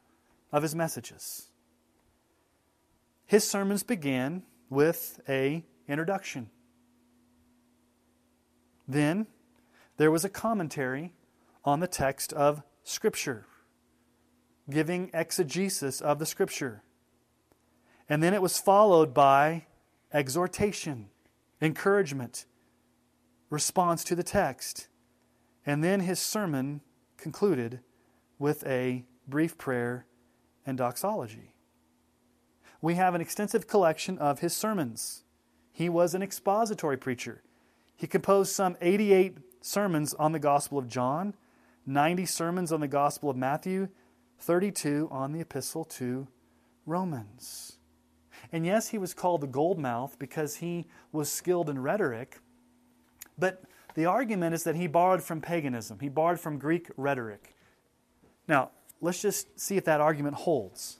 [0.52, 1.50] of his messages.
[3.26, 6.50] His sermons began with a introduction.
[8.86, 9.26] Then
[9.96, 11.12] there was a commentary
[11.64, 13.46] on the text of Scripture,
[14.68, 16.82] giving exegesis of the Scripture.
[18.08, 19.66] And then it was followed by
[20.12, 21.10] exhortation,
[21.60, 22.46] encouragement,
[23.48, 24.88] response to the text.
[25.64, 26.80] And then his sermon
[27.20, 27.80] concluded
[28.38, 30.06] with a brief prayer
[30.66, 31.54] and doxology.
[32.82, 35.24] We have an extensive collection of his sermons.
[35.72, 37.42] He was an expository preacher.
[37.94, 41.34] He composed some 88 sermons on the Gospel of John,
[41.86, 43.88] 90 sermons on the Gospel of Matthew,
[44.38, 46.26] 32 on the Epistle to
[46.86, 47.76] Romans.
[48.52, 52.40] And yes, he was called the gold mouth because he was skilled in rhetoric,
[53.38, 53.62] but
[53.94, 57.54] the argument is that he borrowed from paganism, he borrowed from Greek rhetoric.
[58.48, 58.70] Now,
[59.00, 60.98] let's just see if that argument holds.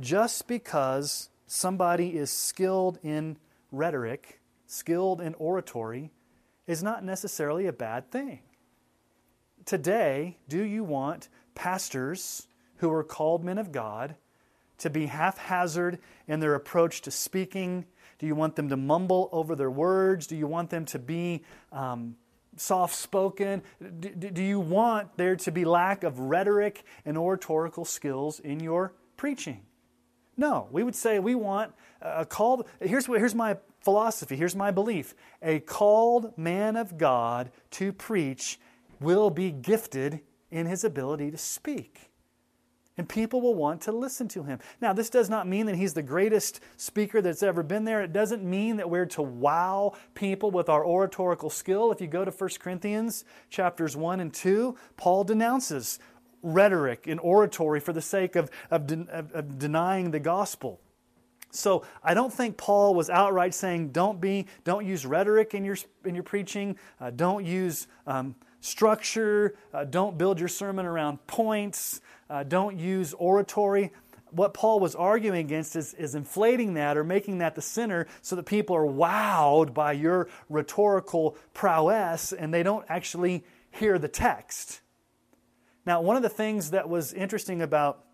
[0.00, 3.36] Just because somebody is skilled in
[3.70, 6.10] rhetoric, skilled in oratory,
[6.66, 8.40] is not necessarily a bad thing.
[9.64, 14.16] Today, do you want pastors who are called men of God
[14.78, 17.86] to be haphazard in their approach to speaking?
[18.18, 20.26] Do you want them to mumble over their words?
[20.26, 22.16] Do you want them to be um,
[22.56, 23.62] soft spoken?
[23.80, 28.94] Do, do you want there to be lack of rhetoric and oratorical skills in your
[29.16, 29.62] preaching?
[30.36, 32.66] No, we would say we want a called.
[32.80, 35.14] Here's, here's my philosophy, here's my belief.
[35.42, 38.58] A called man of God to preach
[39.00, 42.10] will be gifted in his ability to speak.
[42.96, 44.60] And people will want to listen to him.
[44.80, 48.02] Now, this does not mean that he's the greatest speaker that's ever been there.
[48.02, 51.90] It doesn't mean that we're to wow people with our oratorical skill.
[51.90, 55.98] If you go to 1 Corinthians chapters 1 and 2, Paul denounces
[56.42, 60.80] rhetoric and oratory for the sake of, of, de- of denying the gospel.
[61.50, 65.76] So I don't think Paul was outright saying, "Don't be, don't use rhetoric in your
[66.04, 66.76] in your preaching.
[67.00, 68.34] Uh, don't use um,
[68.64, 69.54] structure.
[69.72, 72.00] Uh, don't build your sermon around points.
[72.28, 73.92] Uh, don't use oratory."
[74.30, 78.34] What Paul was arguing against is, is inflating that or making that the center so
[78.34, 84.80] that people are wowed by your rhetorical prowess and they don't actually hear the text.
[85.86, 88.04] Now, one of the things that was interesting about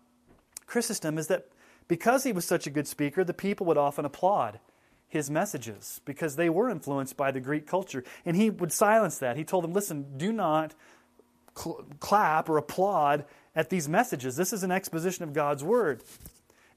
[0.67, 1.47] Chrysostom is that
[1.87, 4.59] because he was such a good speaker, the people would often applaud
[5.11, 8.01] his messages because they were influenced by the Greek culture.
[8.25, 9.35] And he would silence that.
[9.35, 10.73] He told them, listen, do not
[11.55, 14.37] cl- clap or applaud at these messages.
[14.37, 16.01] This is an exposition of God's word.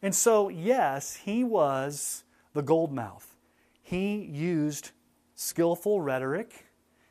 [0.03, 2.25] And so, yes, he was
[2.55, 3.37] the gold mouth.
[3.81, 4.91] He used
[5.37, 6.67] skillful rhetoric,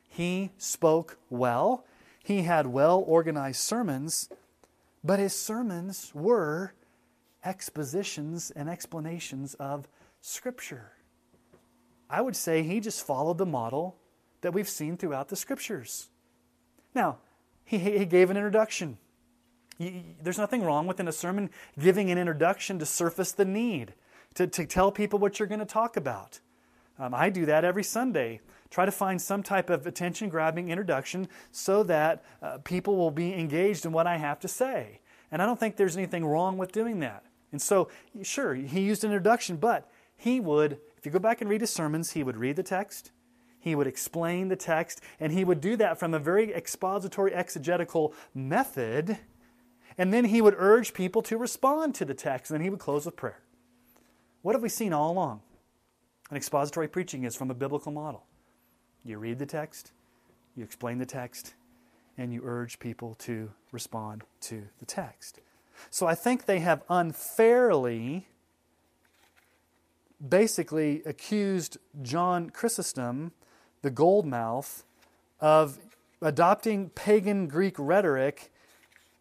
[0.06, 1.86] he spoke well,
[2.22, 4.28] he had well organized sermons,
[5.02, 6.74] but his sermons were
[7.42, 9.88] expositions and explanations of
[10.20, 10.93] Scripture.
[12.08, 13.96] I would say he just followed the model
[14.42, 16.08] that we've seen throughout the Scriptures.
[16.94, 17.18] Now,
[17.64, 18.98] he, he gave an introduction.
[19.78, 23.94] There's nothing wrong with in a sermon giving an introduction to surface the need,
[24.34, 26.40] to, to tell people what you're going to talk about.
[26.98, 28.40] Um, I do that every Sunday
[28.74, 33.32] try to find some type of attention grabbing introduction so that uh, people will be
[33.32, 35.00] engaged in what I have to say.
[35.30, 37.24] And I don't think there's anything wrong with doing that.
[37.52, 37.88] And so,
[38.22, 41.70] sure, he used an introduction, but he would, if you go back and read his
[41.70, 43.10] sermons, he would read the text,
[43.60, 48.14] he would explain the text, and he would do that from a very expository, exegetical
[48.34, 49.18] method.
[49.98, 52.78] And then he would urge people to respond to the text, and then he would
[52.78, 53.42] close with prayer.
[54.40, 55.42] What have we seen all along?
[56.30, 58.24] An expository preaching is from a biblical model.
[59.04, 59.92] You read the text,
[60.56, 61.52] you explain the text,
[62.16, 65.40] and you urge people to respond to the text.
[65.90, 68.26] So I think they have unfairly
[70.26, 73.32] basically accused John Chrysostom,
[73.82, 74.84] the goldmouth,
[75.40, 75.78] of
[76.22, 78.50] adopting pagan Greek rhetoric,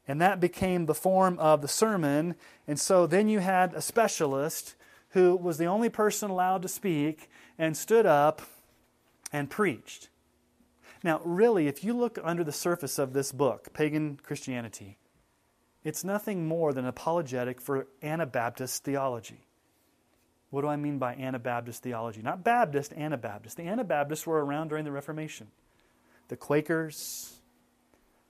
[0.07, 2.35] and that became the form of the sermon.
[2.67, 4.75] And so then you had a specialist
[5.09, 8.41] who was the only person allowed to speak and stood up
[9.31, 10.09] and preached.
[11.03, 14.97] Now, really, if you look under the surface of this book, Pagan Christianity,
[15.83, 19.45] it's nothing more than apologetic for Anabaptist theology.
[20.53, 22.21] What do I mean by Anabaptist theology?
[22.21, 23.57] Not Baptist, Anabaptist.
[23.57, 25.47] The Anabaptists were around during the Reformation.
[26.27, 27.39] The Quakers,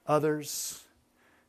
[0.06, 0.84] others.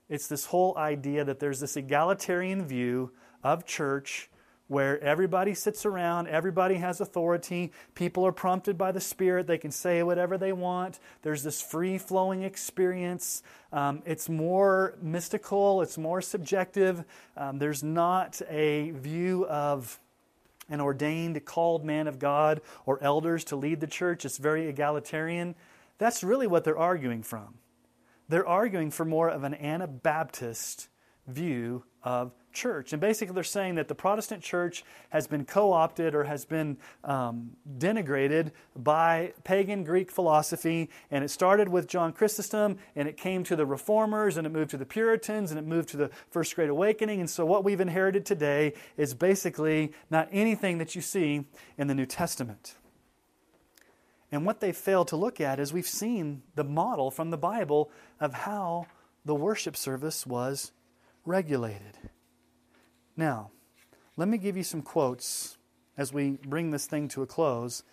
[0.09, 4.29] It's this whole idea that there's this egalitarian view of church
[4.67, 9.71] where everybody sits around, everybody has authority, people are prompted by the Spirit, they can
[9.71, 10.99] say whatever they want.
[11.21, 13.43] There's this free flowing experience.
[13.71, 17.05] Um, it's more mystical, it's more subjective.
[17.37, 20.01] Um, there's not a view of
[20.69, 24.25] an ordained, called man of God or elders to lead the church.
[24.25, 25.55] It's very egalitarian.
[25.97, 27.55] That's really what they're arguing from.
[28.27, 30.89] They're arguing for more of an Anabaptist
[31.27, 32.93] view of church.
[32.93, 36.77] And basically, they're saying that the Protestant church has been co opted or has been
[37.03, 40.89] um, denigrated by pagan Greek philosophy.
[41.11, 44.71] And it started with John Chrysostom, and it came to the Reformers, and it moved
[44.71, 47.19] to the Puritans, and it moved to the First Great Awakening.
[47.19, 51.45] And so, what we've inherited today is basically not anything that you see
[51.77, 52.75] in the New Testament.
[54.31, 57.91] And what they fail to look at is we've seen the model from the Bible
[58.19, 58.87] of how
[59.23, 60.71] the worship service was
[61.25, 61.97] regulated.
[63.17, 63.51] Now,
[64.17, 65.57] let me give you some quotes
[65.97, 67.83] as we bring this thing to a close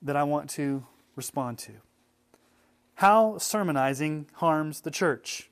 [0.00, 0.86] that I want to
[1.16, 1.72] respond to.
[2.96, 5.50] How sermonizing harms the church.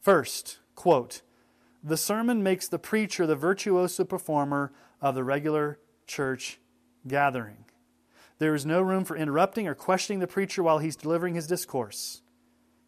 [0.00, 1.22] First, quote,
[1.82, 6.58] the sermon makes the preacher the virtuoso performer of the regular church
[7.06, 7.64] gathering.
[8.38, 12.22] There is no room for interrupting or questioning the preacher while he's delivering his discourse.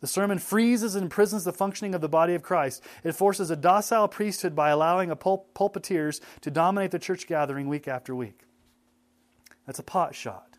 [0.01, 2.83] The sermon freezes and imprisons the functioning of the body of Christ.
[3.05, 7.69] It forces a docile priesthood by allowing a pul- pulpiteers to dominate the church gathering
[7.69, 8.41] week after week.
[9.67, 10.57] That's a pot shot.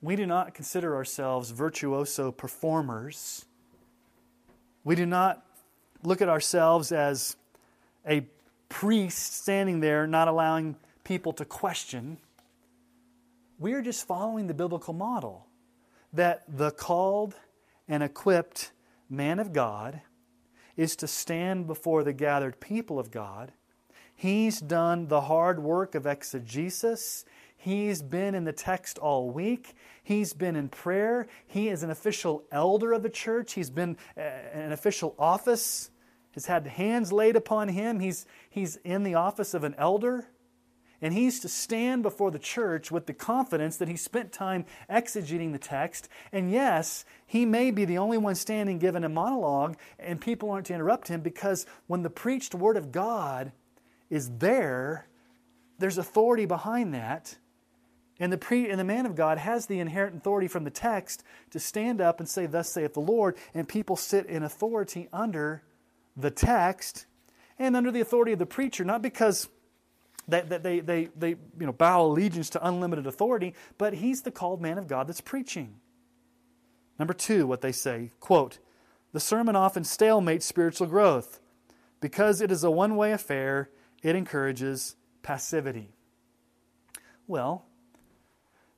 [0.00, 3.44] We do not consider ourselves virtuoso performers.
[4.82, 5.44] We do not
[6.02, 7.36] look at ourselves as
[8.08, 8.26] a
[8.68, 12.16] priest standing there not allowing people to question.
[13.58, 15.46] We are just following the biblical model
[16.14, 17.34] that the called
[17.88, 18.72] and equipped
[19.08, 20.02] man of God
[20.76, 23.52] is to stand before the gathered people of God.
[24.14, 27.24] He's done the hard work of exegesis.
[27.56, 29.74] He's been in the text all week.
[30.02, 31.26] He's been in prayer.
[31.46, 33.52] He is an official elder of the church.
[33.52, 35.90] He's been uh, an official office.
[36.32, 38.00] Has had hands laid upon him.
[38.00, 40.26] He's, he's in the office of an elder.
[41.02, 45.50] And he's to stand before the church with the confidence that he spent time exegeting
[45.50, 46.08] the text.
[46.30, 50.66] And yes, he may be the only one standing giving a monologue, and people aren't
[50.66, 53.50] to interrupt him because when the preached word of God
[54.10, 55.08] is there,
[55.80, 57.36] there's authority behind that.
[58.20, 61.24] And the, pre, and the man of God has the inherent authority from the text
[61.50, 65.64] to stand up and say, Thus saith the Lord, and people sit in authority under
[66.16, 67.06] the text
[67.58, 69.48] and under the authority of the preacher, not because
[70.32, 74.30] that, that they, they, they you know, bow allegiance to unlimited authority, but he's the
[74.30, 75.76] called man of God that's preaching.
[76.98, 78.58] Number two, what they say, quote,
[79.12, 81.40] the sermon often stalemates spiritual growth.
[82.00, 83.70] Because it is a one way affair,
[84.02, 85.94] it encourages passivity.
[87.26, 87.64] Well,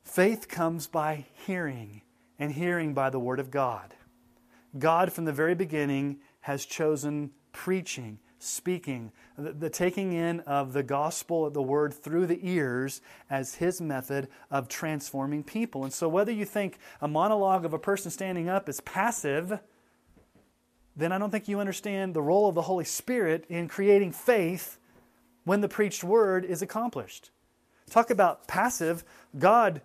[0.02, 2.02] faith comes by hearing,
[2.38, 3.94] and hearing by the Word of God.
[4.78, 10.82] God, from the very beginning, has chosen preaching speaking, the, the, taking in of the
[10.82, 15.84] gospel, the word through the ears as his method of transforming people.
[15.84, 19.58] And so, whether you think a monologue of a person standing up is passive,
[20.96, 24.78] then I don't think you understand the role of the Holy Spirit in creating faith
[25.44, 27.30] when the preached word is accomplished.
[27.90, 29.04] Talk about passive.
[29.38, 29.82] God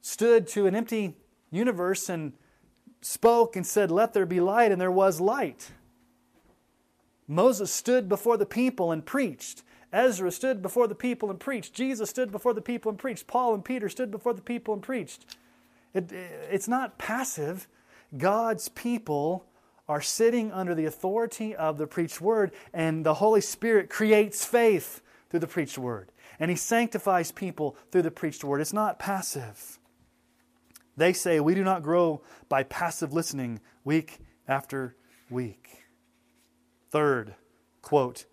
[0.00, 1.14] stood to an empty
[1.50, 2.32] universe and
[3.00, 5.70] spoke and said, Let there be light, and there was light.
[7.30, 9.62] Moses stood before the people and preached.
[9.92, 11.72] Ezra stood before the people and preached.
[11.72, 13.28] Jesus stood before the people and preached.
[13.28, 15.36] Paul and Peter stood before the people and preached.
[15.94, 17.68] It, it's not passive.
[18.18, 19.46] God's people
[19.88, 25.00] are sitting under the authority of the preached word, and the Holy Spirit creates faith
[25.30, 26.10] through the preached word.
[26.40, 28.60] And He sanctifies people through the preached word.
[28.60, 29.78] It's not passive.
[30.96, 34.18] They say we do not grow by passive listening week
[34.48, 34.96] after
[35.30, 35.79] week.
[36.90, 37.34] Third,
[37.82, 38.26] quote,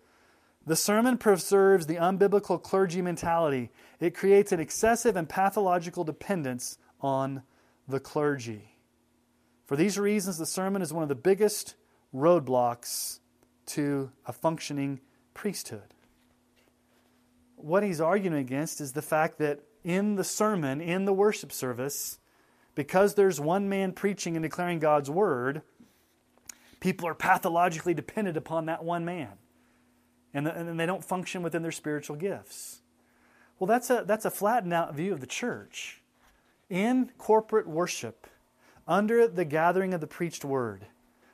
[0.66, 3.70] the sermon preserves the unbiblical clergy mentality.
[4.00, 7.42] It creates an excessive and pathological dependence on
[7.88, 8.76] the clergy.
[9.64, 11.74] For these reasons, the sermon is one of the biggest
[12.14, 13.20] roadblocks
[13.66, 15.00] to a functioning
[15.32, 15.94] priesthood.
[17.56, 22.18] What he's arguing against is the fact that in the sermon, in the worship service,
[22.74, 25.62] because there's one man preaching and declaring God's word,
[26.80, 29.32] People are pathologically dependent upon that one man,
[30.32, 32.82] and, the, and they don't function within their spiritual gifts.
[33.58, 36.02] Well, that's a, that's a flattened out view of the church.
[36.70, 38.26] In corporate worship,
[38.86, 40.86] under the gathering of the preached word,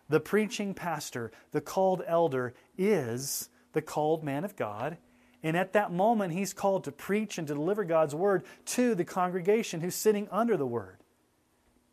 [0.09, 4.97] the preaching pastor, the called elder, is the called man of God,
[5.45, 9.05] And at that moment, he's called to preach and to deliver God's word to the
[9.05, 10.97] congregation who's sitting under the word.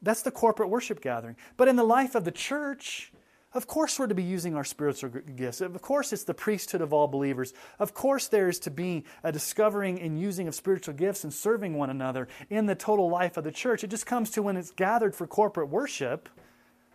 [0.01, 1.35] That's the corporate worship gathering.
[1.57, 3.11] But in the life of the church,
[3.53, 5.59] of course, we're to be using our spiritual gifts.
[5.59, 7.53] Of course, it's the priesthood of all believers.
[7.79, 11.77] Of course, there is to be a discovering and using of spiritual gifts and serving
[11.77, 13.83] one another in the total life of the church.
[13.83, 16.29] It just comes to when it's gathered for corporate worship,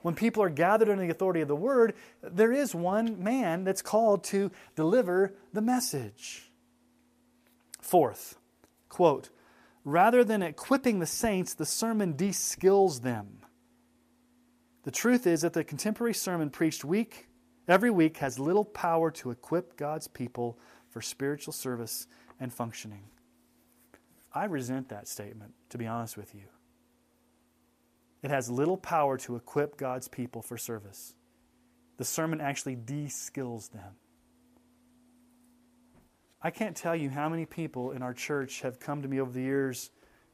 [0.03, 3.83] when people are gathered under the authority of the word, there is one man that's
[3.83, 6.51] called to deliver the message.
[7.81, 8.39] Fourth,
[8.89, 9.31] quote,
[9.85, 13.41] rather than equipping the saints, the sermon de-skills them.
[14.87, 17.27] The truth is that the contemporary sermon preached week
[17.67, 20.61] every week has little power to equip God's people
[20.91, 22.07] for spiritual service
[22.39, 23.03] and functioning.
[24.33, 26.45] I resent that statement, to be honest with you.
[28.23, 31.17] It has little power to equip God's people for service.
[31.97, 33.97] The sermon actually de skills them.
[36.41, 39.33] I can't tell you how many people in our church have come to me over
[39.33, 39.91] the years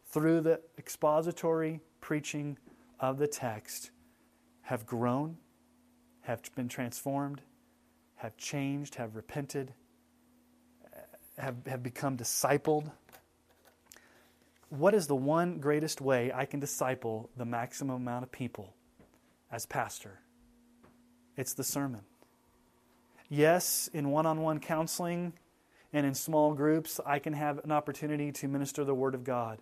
[0.09, 2.59] through the expository preaching
[3.01, 3.92] of the text
[4.73, 5.37] have grown,
[6.23, 7.43] have been transformed,
[8.15, 9.75] have changed, have repented,
[10.87, 10.99] uh,
[11.37, 12.91] have, have become discipled.
[14.71, 18.73] What is the one greatest way I can disciple the maximum amount of people
[19.51, 20.21] as pastor?
[21.37, 22.01] It's the sermon.
[23.29, 25.35] Yes, in one on one counseling
[25.93, 29.59] and in small groups, I can have an opportunity to minister the Word of God.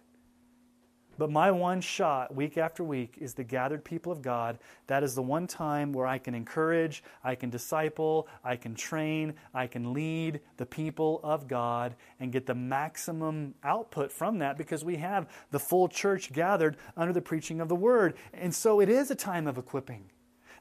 [1.20, 4.58] But my one shot week after week is the gathered people of God.
[4.86, 9.34] That is the one time where I can encourage, I can disciple, I can train,
[9.52, 14.82] I can lead the people of God and get the maximum output from that because
[14.82, 18.14] we have the full church gathered under the preaching of the word.
[18.32, 20.06] And so it is a time of equipping.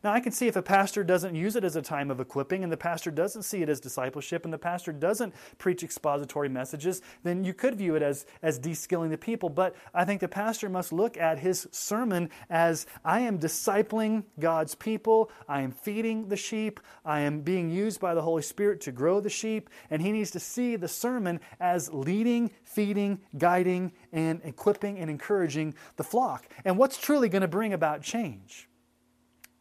[0.01, 2.63] Now, I can see if a pastor doesn't use it as a time of equipping
[2.63, 7.01] and the pastor doesn't see it as discipleship and the pastor doesn't preach expository messages,
[7.23, 9.49] then you could view it as, as de-skilling the people.
[9.49, 14.73] But I think the pastor must look at his sermon as I am discipling God's
[14.73, 18.93] people, I am feeding the sheep, I am being used by the Holy Spirit to
[18.93, 24.39] grow the sheep, and he needs to see the sermon as leading, feeding, guiding, and
[24.45, 26.47] equipping and encouraging the flock.
[26.63, 28.68] And what's truly going to bring about change?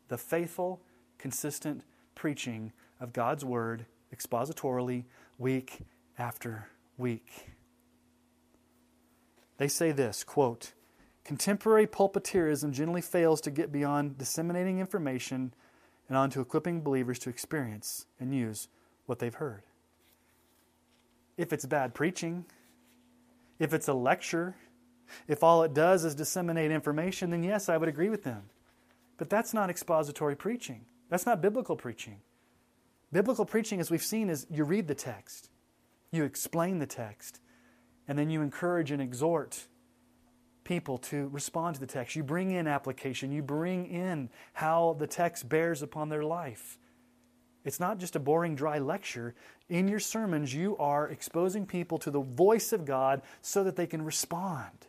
[0.09, 0.81] The faithful,
[1.19, 1.83] consistent
[2.15, 5.05] preaching of God's Word expositorily
[5.39, 5.81] week
[6.19, 7.51] after week.
[9.59, 10.73] They say this quote,
[11.25, 15.53] Contemporary pulpiteerism generally fails to get beyond disseminating information
[16.09, 18.69] and on to equipping believers to experience and use
[19.05, 19.63] what they've heard.
[21.37, 22.47] If it's bad preaching,
[23.59, 24.57] if it's a lecture,
[25.27, 28.45] if all it does is disseminate information, then yes, I would agree with them.
[29.19, 30.87] But that's not expository preaching.
[31.11, 32.21] That's not biblical preaching.
[33.13, 35.51] Biblical preaching, as we've seen, is you read the text,
[36.11, 37.41] you explain the text,
[38.07, 39.67] and then you encourage and exhort
[40.65, 42.15] people to respond to the text.
[42.15, 46.79] You bring in application, you bring in how the text bears upon their life.
[47.65, 49.35] It's not just a boring, dry lecture.
[49.69, 53.87] In your sermons, you are exposing people to the voice of God so that they
[53.87, 54.87] can respond.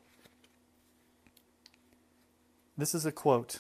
[2.78, 3.60] This is a quote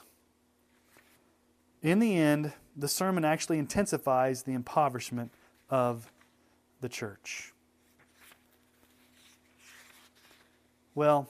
[1.81, 5.31] in the end, the sermon actually intensifies the impoverishment
[5.69, 6.11] of
[6.81, 7.53] the church.
[10.95, 11.27] Well,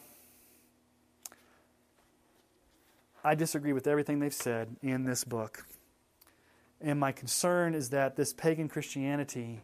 [3.23, 5.65] I disagree with everything they've said in this book.
[6.81, 9.61] And my concern is that this pagan Christianity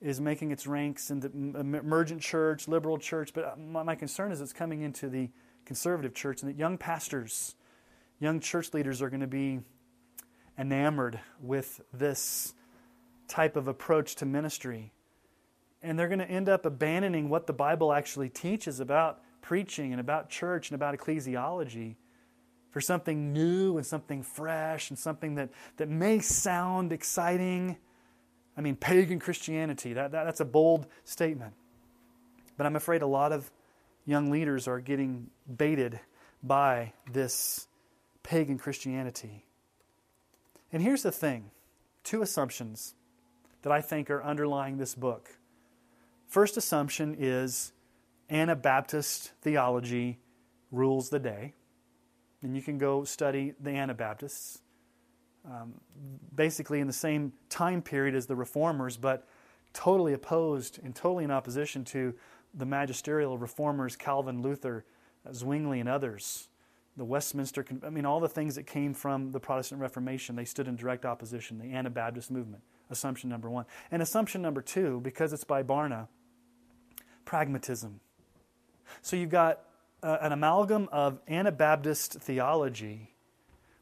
[0.00, 4.40] is making its ranks in the emergent church, liberal church, but uh, my concern is
[4.40, 5.30] it's coming into the
[5.64, 7.56] conservative church and that young pastors,
[8.20, 9.60] young church leaders are going to be
[10.58, 12.54] enamored with this
[13.28, 14.92] type of approach to ministry.
[15.82, 20.00] And they're going to end up abandoning what the Bible actually teaches about preaching and
[20.00, 21.96] about church and about ecclesiology
[22.70, 27.76] for something new and something fresh and something that, that may sound exciting.
[28.56, 31.54] I mean, pagan Christianity, that, that, that's a bold statement.
[32.56, 33.50] But I'm afraid a lot of
[34.06, 36.00] young leaders are getting baited
[36.42, 37.66] by this
[38.22, 39.44] pagan Christianity.
[40.74, 41.52] And here's the thing
[42.02, 42.96] two assumptions
[43.62, 45.38] that I think are underlying this book.
[46.26, 47.72] First assumption is
[48.28, 50.18] Anabaptist theology
[50.72, 51.54] rules the day.
[52.42, 54.62] And you can go study the Anabaptists,
[55.46, 55.74] um,
[56.34, 59.28] basically in the same time period as the Reformers, but
[59.74, 62.14] totally opposed and totally in opposition to
[62.52, 64.84] the magisterial reformers, Calvin, Luther,
[65.32, 66.48] Zwingli, and others
[66.96, 70.68] the Westminster, I mean, all the things that came from the Protestant Reformation, they stood
[70.68, 72.62] in direct opposition, the Anabaptist movement.
[72.90, 73.64] Assumption number one.
[73.90, 76.08] And assumption number two, because it's by Barna,
[77.24, 78.00] pragmatism.
[79.02, 79.60] So you've got
[80.02, 83.14] uh, an amalgam of Anabaptist theology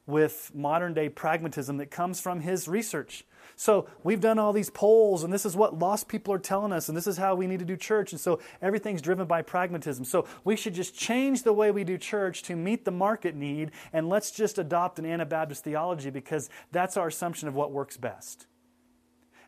[0.06, 3.24] with modern day pragmatism that comes from his research.
[3.56, 6.88] So we've done all these polls, and this is what lost people are telling us,
[6.88, 8.12] and this is how we need to do church.
[8.12, 10.04] And so everything's driven by pragmatism.
[10.04, 13.70] So we should just change the way we do church to meet the market need,
[13.92, 18.46] and let's just adopt an Anabaptist theology because that's our assumption of what works best.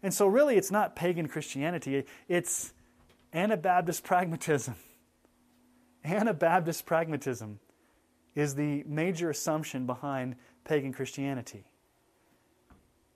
[0.02, 2.74] And so, really, it's not pagan Christianity, it's
[3.32, 4.76] Anabaptist pragmatism.
[6.04, 7.58] Anabaptist pragmatism
[8.34, 11.64] is the major assumption behind pagan Christianity.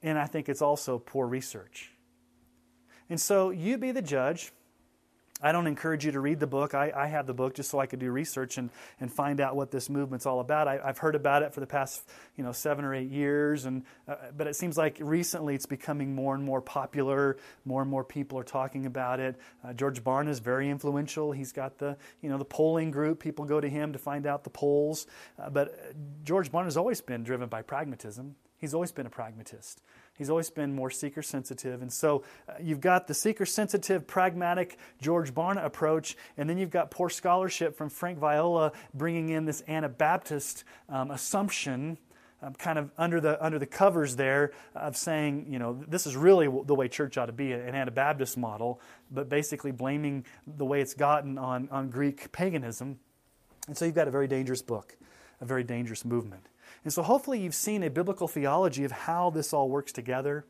[0.01, 1.91] And I think it's also poor research.
[3.09, 4.51] And so you be the judge.
[5.41, 6.73] I don't encourage you to read the book.
[6.73, 8.69] I, I, have the book just so I could do research and,
[8.99, 10.67] and find out what this movement's all about.
[10.67, 13.83] I, have heard about it for the past you know seven or eight years, and
[14.05, 17.37] uh, but it seems like recently it's becoming more and more popular.
[17.63, 19.39] More and more people are talking about it.
[19.63, 21.31] Uh, George Barna is very influential.
[21.31, 23.21] He's got the you know the polling group.
[23.21, 25.07] People go to him to find out the polls.
[25.41, 25.73] Uh, but
[26.25, 28.35] George Barna has always been driven by pragmatism.
[28.59, 29.81] He's always been a pragmatist.
[30.17, 31.81] He's always been more seeker sensitive.
[31.81, 36.69] And so uh, you've got the seeker sensitive, pragmatic George Barna approach, and then you've
[36.69, 41.97] got poor scholarship from Frank Viola bringing in this Anabaptist um, assumption.
[42.41, 46.15] Um, kind of under the under the covers there of saying, you know, this is
[46.15, 48.79] really the way church ought to be, an Anabaptist model,
[49.11, 52.97] but basically blaming the way it's gotten on, on Greek paganism.
[53.67, 54.95] And so you've got a very dangerous book,
[55.41, 56.45] a very dangerous movement.
[56.83, 60.45] And so hopefully you've seen a biblical theology of how this all works together.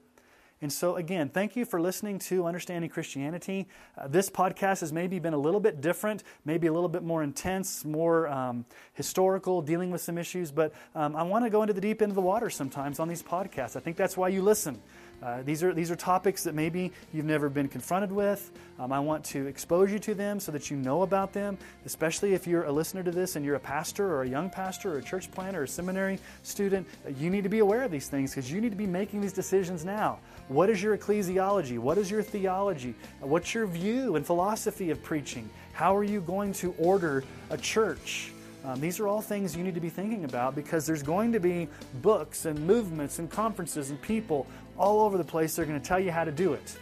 [0.62, 3.70] And so, again, thank you for listening to Understanding Christianity.
[3.98, 7.24] Uh, this podcast has maybe been a little bit different, maybe a little bit more
[7.24, 11.74] intense, more um, historical, dealing with some issues, but um, I want to go into
[11.74, 13.78] the deep end of the water sometimes on these podcasts.
[13.78, 14.82] I think that's why you listen.
[15.22, 18.52] Uh, these, are, these are topics that maybe you've never been confronted with.
[18.80, 22.34] Um, I want to expose you to them so that you know about them, especially
[22.34, 24.98] if you're a listener to this and you're a pastor or a young pastor or
[25.00, 26.88] a church planter or a seminary student.
[27.06, 29.20] Uh, you need to be aware of these things because you need to be making
[29.20, 30.20] these decisions now.
[30.48, 31.78] What is your ecclesiology?
[31.78, 32.96] What is your theology?
[33.20, 35.50] What's your view and philosophy of preaching?
[35.74, 38.32] How are you going to order a church?
[38.66, 41.40] Um, these are all things you need to be thinking about because there's going to
[41.40, 41.70] be
[42.02, 44.46] books and movements and conferences and people
[44.80, 45.56] all over the place.
[45.56, 46.78] They're going to tell you how to do it.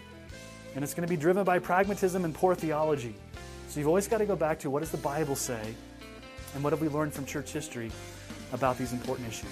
[0.75, 3.15] And it's going to be driven by pragmatism and poor theology.
[3.67, 5.73] So you've always got to go back to what does the Bible say
[6.53, 7.91] and what have we learned from church history
[8.53, 9.49] about these important issues.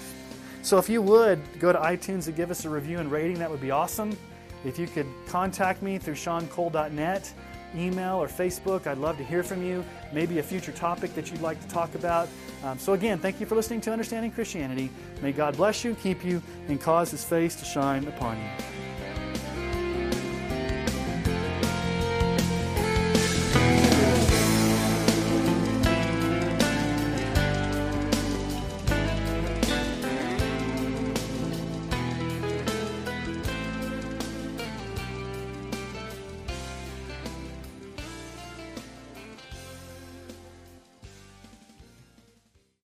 [0.62, 3.50] So if you would go to iTunes and give us a review and rating, that
[3.50, 4.16] would be awesome.
[4.64, 7.32] If you could contact me through seancole.net,
[7.74, 9.84] email or Facebook, I'd love to hear from you.
[10.12, 12.28] Maybe a future topic that you'd like to talk about.
[12.64, 14.90] Um, so, again, thank you for listening to Understanding Christianity.
[15.22, 18.48] May God bless you, keep you, and cause his face to shine upon you.